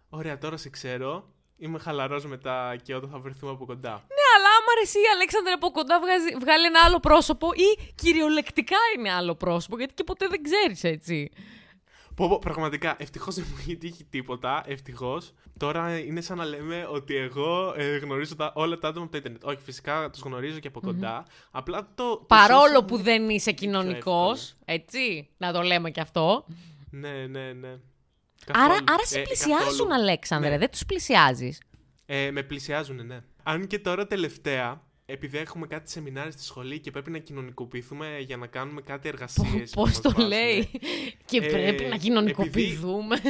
[0.09, 1.29] Ωραία, τώρα σε ξέρω.
[1.57, 3.89] Είμαι χαλαρός μετά και όταν θα βρεθούμε από κοντά.
[3.89, 8.77] Ναι, αλλά άμα πάρε εσύ, Αλέξανδρε, από κοντά βγάζει, βγάλει ένα άλλο πρόσωπο ή κυριολεκτικά
[8.97, 11.29] είναι άλλο πρόσωπο, γιατί και ποτέ δεν ξέρεις έτσι.
[12.15, 14.63] Πω, πω, πραγματικά, ευτυχώς δεν μου έχει τύχει τίποτα.
[14.67, 15.33] Ευτυχώς.
[15.57, 19.17] Τώρα είναι σαν να λέμε ότι εγώ ε, γνωρίζω τα, όλα τα άτομα από το
[19.17, 19.43] Ιντερνετ.
[19.43, 21.25] Όχι, φυσικά τους γνωρίζω και από κοντά.
[21.51, 22.17] Απλά το.
[22.17, 24.59] το Παρόλο social που media δεν είσαι πιο κοινωνικός, εύκολο.
[24.65, 25.29] έτσι.
[25.37, 26.45] Να το λέμε και αυτό.
[26.89, 27.67] Ναι, ναι, ναι.
[27.67, 28.83] Άρα, Καθόλου.
[28.89, 29.93] άρα σε Ε, πλησιάζουν, καθόλου.
[29.93, 30.57] Αλέξανδρε, Ναι.
[30.57, 31.61] δεν τους πλησιάζεις.
[32.05, 33.19] Ε, με πλησιάζουν, ναι.
[33.43, 38.37] Αν και τώρα τελευταία, επειδή έχουμε κάτι σεμινάρια στη σχολή και πρέπει να κοινωνικοποιηθούμε για
[38.37, 39.71] να κάνουμε κάτι εργασίες.
[39.71, 40.69] Πώς το λέει.
[41.25, 43.21] Και Ε, πρέπει να κοινωνικοποιηθούμε.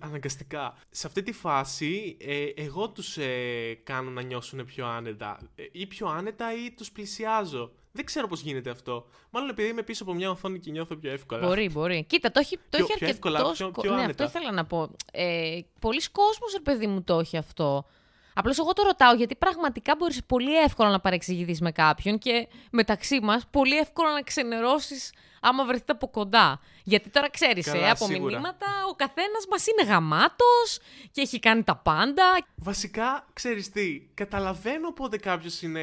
[0.00, 0.74] Αναγκαστικά.
[0.90, 5.38] Σε αυτή τη φάση, ε, εγώ τους ε, κάνω να νιώσουν πιο άνετα.
[5.54, 7.72] Ε, ή πιο άνετα ή τους πλησιάζω.
[7.94, 9.06] Δεν ξέρω πώς γίνεται αυτό.
[9.30, 11.46] Μάλλον επειδή είμαι πίσω από μια οθόνη και νιώθω πιο εύκολα.
[11.46, 12.04] Μπορεί, μπορεί.
[12.08, 13.10] Κοίτα, το έχει, το Πιο- έχει πιο αρκετός.
[13.10, 14.24] εύκολα, πιο- πιο ναι, άνετα.
[14.24, 14.90] αυτό ήθελα να πω.
[15.12, 17.86] Ε, Πολλοί κόσμος, ρε παιδί μου, το έχει αυτό.
[18.34, 23.20] Απλώς εγώ το ρωτάω γιατί πραγματικά μπορείς πολύ εύκολα να παρεξηγηθείς με κάποιον και μεταξύ
[23.22, 26.60] μας πολύ εύκολα να ξενερώσεις άμα βρεθείτε από κοντά.
[26.84, 28.32] Γιατί τώρα ξέρεις, Καλά, ε, από σίγουρα.
[28.32, 30.78] μηνύματα ο καθένας μας είναι γαμάτος
[31.12, 32.22] και έχει κάνει τα πάντα.
[32.54, 35.80] Βασικά, ξέρεις τι, καταλαβαίνω πότε κάποιος είναι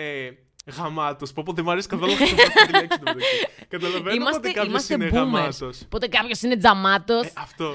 [0.78, 1.34] γαμάτος.
[1.34, 2.88] Πω πω δεν μου αρέσει καθόλου να χρησιμοποιώ αυτή τη λέξη.
[3.00, 3.48] εν τω μεταξύ.
[3.68, 5.14] Καταλαβαίνω Είμαστε, πότε κάποιος είμαστε είναι boomers.
[5.14, 5.86] γαμάτος.
[5.90, 7.26] Πότε κάποιος είναι τζαμάτος.
[7.26, 7.74] Ε, αυτό.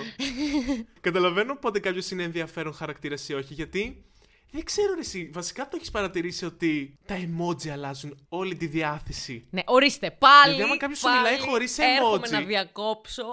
[1.00, 4.04] Καταλαβαίνω πότε κάποιος είναι ενδιαφέρον χαρακτήρας ή όχι, γιατί
[4.54, 5.30] δεν ξέρω ρε εσύ.
[5.32, 9.46] Βασικά το έχεις παρατηρήσει ότι τα emoji αλλάζουν όλη τη διάθεση.
[9.50, 10.52] Ναι, ορίστε, πάλι.
[10.54, 12.30] Δηλαδή, άμα κάποιος σου πάλι μιλάει χωρίς Έρχομαι emoji.
[12.30, 13.24] να διακόψω.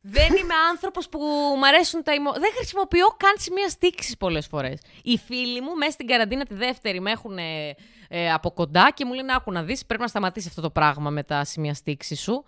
[0.00, 1.18] Δεν είμαι άνθρωπος που
[1.58, 2.40] μ' αρέσουν τα emoji.
[2.40, 4.80] Δεν χρησιμοποιώ καν σημεία στήξης πολλές φορές.
[5.02, 7.74] Οι φίλοι μου μέσα στην καραντίνα τη δεύτερη με έχουν ε,
[8.08, 11.10] ε, από κοντά και μου λένε: Άκου να δεις, πρέπει να σταματήσεις αυτό το πράγμα
[11.10, 12.44] με τα σημεία στήξης σου.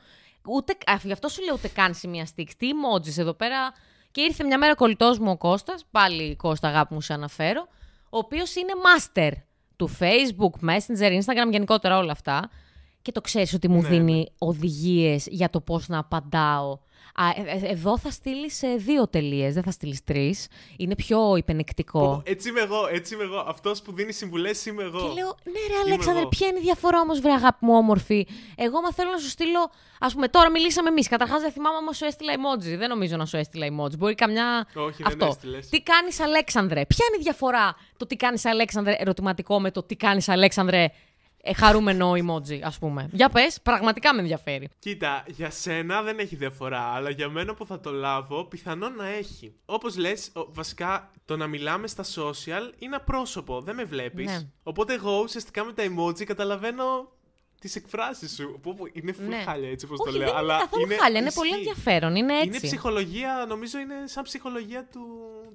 [0.48, 2.56] Ούτε, α, γι' αυτό σου λέω ούτε καν σημεία στήξης.
[2.56, 3.72] Τι emojis εδώ πέρα.
[4.10, 7.68] Και ήρθε μια μέρα κολλητός μου ο Κώστας, πάλι Κώστα αγάπη μου σε αναφέρω,
[8.10, 9.30] ο οποίο είναι master
[9.76, 12.50] του Facebook, Messenger, Instagram, γενικότερα όλα αυτά.
[13.02, 16.78] Και το ξέρεις ότι μου Ναι, δίνει οδηγίες για το πώς να απαντάω.
[17.14, 20.46] Α, ε, ε, εδώ θα στείλεις δύο τελείες, δεν θα στείλεις τρεις.
[20.76, 22.00] Είναι πιο υπενεκτικό.
[22.00, 23.44] Πω, πω, έτσι είμαι εγώ, έτσι είμαι εγώ.
[23.48, 24.98] Αυτός που δίνει συμβουλές είμαι εγώ.
[24.98, 26.28] Και λέω, ναι, ρε Αλέξανδρε, εγώ.
[26.28, 28.26] ποια είναι η διαφορά όμως, βρε αγάπη μου, όμορφη.
[28.56, 29.70] Εγώ, μα θέλω να σου στείλω.
[29.98, 31.08] Α πούμε, τώρα μιλήσαμε εμείς.
[31.08, 32.78] Καταρχάς, δεν θυμάμαι άμα σου έστειλα emoji.
[32.78, 33.98] Δεν νομίζω να σου έστειλα emoji.
[33.98, 34.66] Μπορεί καμιά.
[34.74, 35.26] Όχι, δεν Αυτό.
[35.26, 35.68] έστειλες.
[35.68, 39.96] Τι κάνεις, Αλέξανδρε; Ποια είναι η διαφορά το τι κάνεις, Αλέξανδρε, ερωτηματικό με το τι
[39.96, 40.88] κάνεις, Αλέξανδρε,
[41.48, 43.08] ε, χαρούμενο emoji, ας πούμε.
[43.12, 44.68] Για πες, πραγματικά με ενδιαφέρει.
[44.78, 49.06] Κοίτα, για σένα δεν έχει διαφορά, αλλά για μένα που θα το λάβω, πιθανόν να
[49.06, 49.54] έχει.
[49.64, 54.26] Όπως λες, βασικά το να μιλάμε στα social είναι απρόσωπο, δεν με βλέπεις.
[54.26, 54.40] Ναι.
[54.62, 56.84] Οπότε εγώ ουσιαστικά με τα emoji καταλαβαίνω
[57.60, 58.58] τις εκφράσεις σου.
[58.62, 59.36] Που, που είναι full Ναι.
[59.36, 60.26] χάλια έτσι όπως το Όχι, λέω.
[60.28, 61.40] δεν αλλά είναι καθόλου είναι, χάλια, είναι ισχύει.
[61.40, 62.16] πολύ ενδιαφέρον.
[62.16, 62.46] Είναι έτσι.
[62.48, 65.00] Είναι ψυχολογία, νομίζω είναι σαν ψυχολογία του,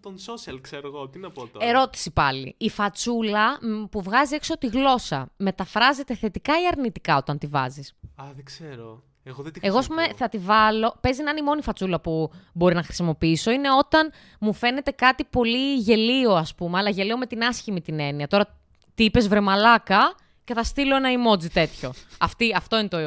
[0.02, 1.08] των social, ξέρω εγώ.
[1.10, 1.66] Τι να πω τώρα.
[1.66, 2.56] Ερώτηση πάλι.
[2.58, 7.94] Η φατσούλα μ, που βγάζει έξω τη γλώσσα μεταφράζεται θετικά ή αρνητικά όταν τη βάζεις;
[8.16, 9.04] Α, δεν ξέρω.
[9.26, 10.26] Εγώ δεν τη Εγώ, ας πούμε, χρησιμοποιώ.
[10.28, 10.98] θα τη βάλω.
[11.02, 13.52] Παίζει να είναι η μόνη φατσούλα που μπορεί να χρησιμοποιήσω.
[13.52, 18.00] Είναι όταν μου φαίνεται κάτι πολύ γελίο, ας πούμε, αλλά γελίο με την άσχημη την
[18.00, 18.28] έννοια.
[18.28, 18.58] Τώρα,
[18.96, 21.94] τι είπες, βρε μαλάκα, και θα στείλω ένα emoji τέτοιο.
[22.20, 23.00] Αυτή, αυτό είναι το,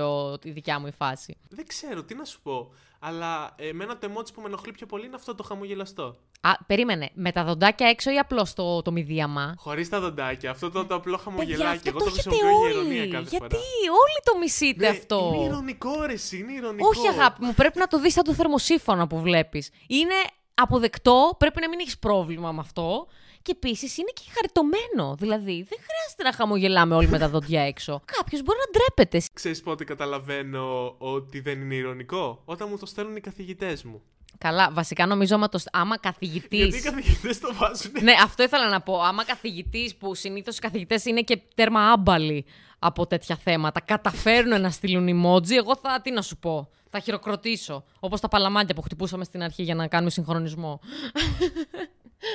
[0.42, 1.36] η δικιά μου η φάση.
[1.48, 2.72] Δεν ξέρω, τι να σου πω.
[2.98, 6.16] Αλλά εμένα το emoji που με ενοχλεί πιο πολύ είναι αυτό το χαμογελαστό.
[6.40, 7.10] Α, περίμενε.
[7.14, 10.50] Με τα δοντάκια έξω ή απλώς το, το μηδίαμα; Χωρίς τα δοντάκια.
[10.50, 11.76] Αυτό το, το απλό Παιδιά, χαμογελάκι.
[11.76, 12.94] αυτό Εγώ το το έχετε χρησιμοποιώ για όλοι.
[12.94, 13.62] ηρωνία κάθε Γιατί φορά.
[13.90, 16.88] όλοι το μισείτε Ναι, αυτό; Είναι ηρωνικό, ρε, εσύ, είναι ηρωνικό.
[16.88, 19.70] Όχι, αγάπη μου, πρέπει να το δεις σαν το θερμοσύφωνα που βλέπεις.
[19.86, 20.14] Είναι
[20.54, 23.06] αποδεκτό, πρέπει να μην έχεις πρόβλημα με αυτό.
[23.46, 25.14] Και επίσης είναι και χαριτωμένο.
[25.18, 28.02] Δηλαδή, δεν χρειάζεται να χαμογελάμε όλοι με τα δόντια έξω.
[28.04, 29.26] Κάποιος μπορεί να ντρέπεται.
[29.32, 34.02] Ξέρεις πότε καταλαβαίνω ότι δεν είναι ηρωνικό; Όταν μου το στέλνουν οι καθηγητές μου.
[34.38, 36.56] Καλά, βασικά νομίζω άμα, το, άμα καθηγητή.
[36.56, 37.92] Γιατί οι καθηγητές το βάζουν.
[38.02, 39.00] ναι, αυτό ήθελα να πω.
[39.00, 42.44] Άμα καθηγητής, που συνήθως οι καθηγητές είναι και τέρμα άμπαλοι
[42.78, 46.70] από τέτοια θέματα, καταφέρουν να στείλουν emoji, εγώ θα τι να σου πω.
[46.90, 47.84] Θα χειροκροτήσω.
[48.00, 50.80] Όπως τα παλαμάκια που χτυπούσαμε στην αρχή για να κάνουμε συγχρονισμό.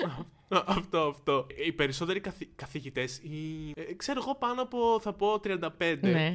[0.78, 1.46] αυτό, αυτό.
[1.66, 2.46] Οι περισσότεροι καθη...
[2.56, 3.72] καθηγητές, οι...
[3.76, 6.34] ε, ξέρω εγώ πάνω από, θα πω, 35, ναι.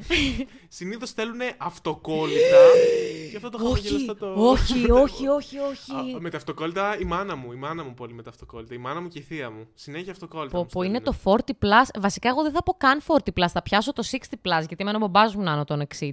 [0.68, 2.56] συνήθως στέλνουν αυτοκόλλητα.
[3.30, 4.32] και αυτό το χαμογελαστό το...
[4.36, 6.14] όχι, όχι, όχι, όχι.
[6.16, 7.52] Α, με τα αυτοκόλλητα η μάνα μου.
[7.52, 8.74] Η μάνα μου πολύ με τα αυτοκόλλητα.
[8.74, 9.66] Η μάνα μου και η θεία μου.
[9.74, 10.56] Συνέχεια αυτοκόλλητα.
[10.56, 11.44] Πω, μου πω, είναι στέλνουνε.
[11.44, 12.00] το 40 plus.
[12.00, 13.48] Βασικά, εγώ δεν θα πω καν 40 plus.
[13.48, 16.06] Θα πιάσω το 60 plus, γιατί εμένα ο μπαμπάς μου είναι άνω των 60.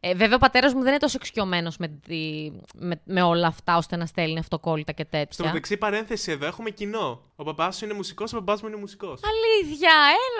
[0.00, 3.76] Ε, βέβαια, ο πατέρας μου δεν είναι τόσο εξοικειωμένος με, τη- με, με όλα αυτά,
[3.76, 5.44] ώστε να στέλνει αυτοκόλλητα και Στο τέτοια.
[5.44, 7.22] μεταξύ, παρένθεση εδώ έχουμε κοινό.
[7.36, 9.20] Ο παπάς σου είναι μουσικός, ο μπαμπά μου είναι μουσικός.
[9.24, 9.90] Αλήθεια,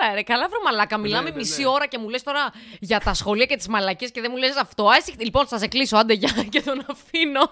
[0.01, 0.97] έλα ρε, καλά βρε μαλάκα.
[0.97, 1.67] Μιλάμε ναι, μισή ναι.
[1.67, 4.55] ώρα και μου λες τώρα για τα σχολεία και τις μαλακίες και δεν μου λες
[4.55, 4.87] αυτό.
[4.87, 7.41] Άσε, λοιπόν, θα σε κλείσω, άντε γεια και τον αφήνω.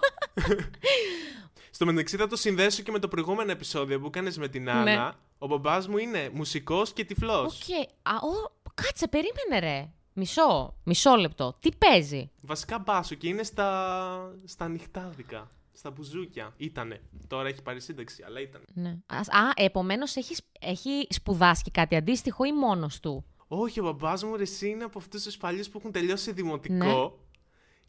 [1.70, 4.82] Στο μεταξύ, θα το συνδέσω και με το προηγούμενο επεισόδιο που έκανες με την Άννα.
[4.84, 5.10] Ναι.
[5.38, 7.60] Ο μπαμπάς μου είναι μουσικός και τυφλός.
[7.60, 7.74] Οκ.
[8.02, 9.88] Α, ο, Κάτσε, περίμενε ρε.
[10.18, 11.56] Μισό, μισό λεπτό.
[11.60, 15.50] Τι παίζει; Βασικά μπάσο και είναι στα, στα νυχτάδικα.
[15.72, 16.54] Στα μπουζούκια.
[16.56, 17.00] Ήτανε.
[17.26, 18.62] Τώρα έχει πάρει σύνταξη, αλλά ήταν.
[18.74, 18.98] Ναι.
[19.06, 24.24] Α, α επομένως έχεις, έχει σπουδάσει και κάτι αντίστοιχο ή μόνος του; Όχι, ο μπαμπάς
[24.24, 26.74] μου ρε, εσύ είναι από αυτούς τους παλιούς που έχουν τελειώσει δημοτικό.
[26.74, 27.10] Ναι.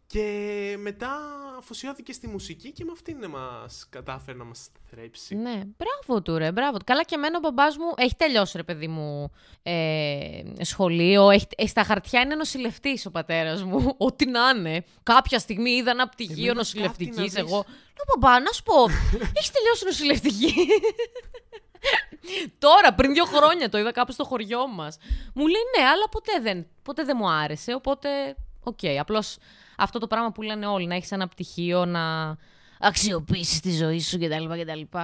[0.07, 1.17] Και μετά
[1.57, 5.35] αφοσιώθηκε στη μουσική και με αυτήν μας κατάφερε να μας θρέψει.
[5.35, 6.83] Ναι, μπράβο του ρε, μπράβο του.
[6.85, 9.31] Καλά και εμένα ο μπαμπάς μου έχει τελειώσει ρε παιδί μου
[9.63, 11.29] ε, σχολείο.
[11.29, 13.93] Έχει, ε, στα χαρτιά είναι νοσηλευτής ο πατέρας μου.
[13.97, 14.85] Ό,τι να είναι.
[15.03, 17.15] Κάποια στιγμή είδα ένα πτυχίο Εμένα νοσηλευτικής.
[17.15, 17.35] κάτι να δεις.
[17.35, 18.83] Εγώ λέω μπαμπά, να σου πω,
[19.35, 20.53] έχεις τελειώσει νοσηλευτική;
[22.59, 24.97] Τώρα, πριν δύο χρόνια το είδα κάπου στο χωριό μας.
[25.33, 27.73] Μου λέει ναι, αλλά ποτέ δεν, ποτέ δεν μου άρεσε.
[27.73, 28.09] Οπότε,
[28.69, 28.79] οκ.
[28.99, 29.37] Απλώς
[29.77, 32.35] αυτό το πράγμα που λένε όλοι, να έχεις ένα πτυχίο, να
[32.79, 34.45] αξιοποιήσεις τη ζωή σου κτλ.
[34.61, 34.97] κτλ.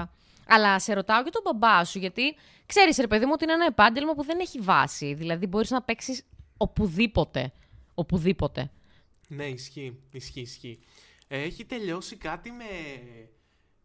[0.47, 3.65] Αλλά σε ρωτάω και τον μπαμπά σου, γιατί ξέρεις, ρε παιδί μου, ότι είναι ένα
[3.65, 5.13] επάγγελμα που δεν έχει βάση.
[5.13, 6.23] Δηλαδή, μπορείς να παίξεις
[6.57, 7.51] οπουδήποτε.
[7.95, 8.71] Οπουδήποτε.
[9.27, 10.79] Ναι, ισχύει, ισχύει, ισχύει.
[11.27, 12.65] Ε, Έχει τελειώσει κάτι με,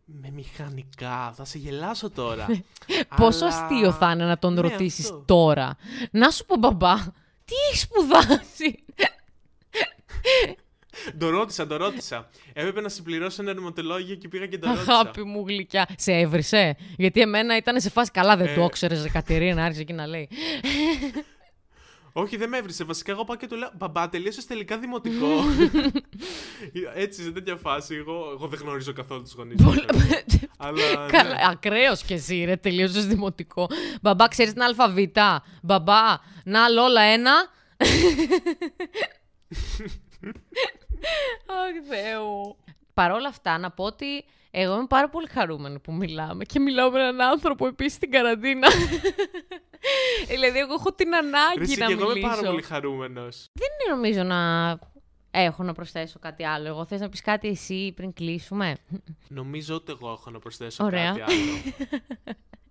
[0.04, 1.32] με μηχανικά.
[1.36, 2.46] Θα σε γελάσω τώρα.
[3.16, 5.22] Πόσο Αλλά- αστείο θα είναι να τον Ναι, ρωτήσεις αυτό.
[5.26, 5.76] τώρα.
[6.10, 6.94] Να σου πω, μπαμπά,
[7.44, 8.84] τι έχεις σπουδάσει;
[11.18, 12.28] Το ρώτησα, το ρώτησα.
[12.52, 14.92] Έπρεπε να συμπληρώσω ένα ερωτηματολόγιο και πήγα και το ρώτησα.
[14.92, 15.88] Αγάπη μου γλυκιά.
[15.96, 18.54] Σε έβρισε; Γιατί εμένα ήταν σε φάση καλά, δεν Ε.
[18.54, 20.28] το ήξερε, Κατερίνα, άρχισε εκεί να λέει.
[22.12, 22.84] Όχι, δεν με έβρισε.
[22.84, 25.26] Βασικά, εγώ πάω και του λέω Μπαμπά, τελείωσες τελικά δημοτικό.
[26.94, 27.94] Έτσι, σε τέτοια φάση.
[27.94, 29.70] Εγώ, εγώ δεν γνωρίζω καθόλου τους γονείς μου.
[30.56, 31.04] Αλλά.
[31.04, 31.10] ναι.
[31.10, 33.68] Καλά, ακραίος κι εσύ, ρε, τελείωσες δημοτικό.
[34.02, 35.44] Μπαμπά, ξέρεις την αλφαβήτα.
[35.62, 36.00] Μπαμπά,
[36.44, 37.32] να άλλο όλα ένα.
[41.46, 42.56] Αχ, Θεέ μου.
[42.94, 46.90] Παρ' όλα αυτά, να πω ότι εγώ είμαι πάρα πολύ χαρούμενη που μιλάμε και μιλάω
[46.90, 48.68] με έναν άνθρωπο επίσης στην καραντίνα.
[50.30, 52.28] δηλαδή, εγώ έχω την Ρε, ανάγκη εσύ, να και εγώ είμαι μιλήσω.
[52.36, 53.46] πάρα πολύ χαρούμενος.
[53.52, 54.70] Δεν νομίζω να
[55.30, 56.66] έχω να προσθέσω κάτι άλλο.
[56.66, 58.76] Εγώ θες να πεις κάτι εσύ πριν κλείσουμε;
[59.28, 61.12] Νομίζω ότι εγώ έχω να προσθέσω Ωραία.
[61.12, 61.40] κάτι άλλο.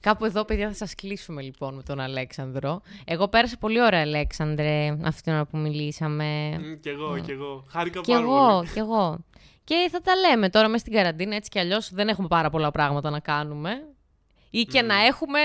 [0.00, 2.80] Κάπου εδώ, παιδιά, θα σας κλείσουμε λοιπόν με τον Αλέξανδρο.
[3.04, 6.56] Εγώ πέρασα πολύ ωραία, Αλέξανδρε, αυτή την ώρα που μιλήσαμε.
[6.58, 7.64] Μ, Κι εγώ, κι εγώ.
[7.68, 8.68] Χάρηκα Κι πάρα εγώ, πολύ.
[8.68, 9.18] κι εγώ.
[9.64, 12.70] Και θα τα λέμε τώρα μέσα στην καραντίνα, έτσι κι αλλιώς δεν έχουμε πάρα πολλά
[12.70, 13.70] πράγματα να κάνουμε.
[14.50, 15.38] Ή και να έχουμε,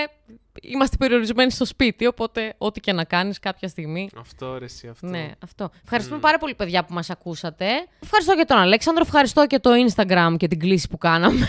[0.62, 5.06] είμαστε περιορισμένοι στο σπίτι, οπότε ό,τι και να κάνεις κάποια στιγμή Αυτό ρε, εσύ, αυτό.
[5.06, 5.70] Ναι, αυτό.
[5.82, 7.66] Ευχαριστούμε πάρα πολύ, παιδιά, που μας ακούσατε.
[8.02, 11.48] Ευχαριστώ και τον Αλέξανδρο, ευχαριστώ και το Instagram και την κλίση που κάναμε.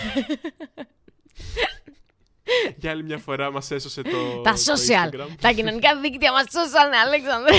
[2.76, 5.14] Για άλλη μια φορά μας έσωσε το, Τα το social.
[5.14, 5.28] Instagram.
[5.40, 7.54] Τα κοινωνικά δίκτυα μας σώσανε, Αλέξανδρε.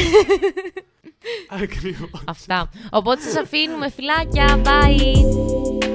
[1.63, 2.24] Ακριβώς.
[2.26, 2.69] Αυτά.
[2.91, 3.89] Οπότε σας αφήνουμε.
[3.89, 4.62] Φιλάκια.
[4.63, 5.94] Bye.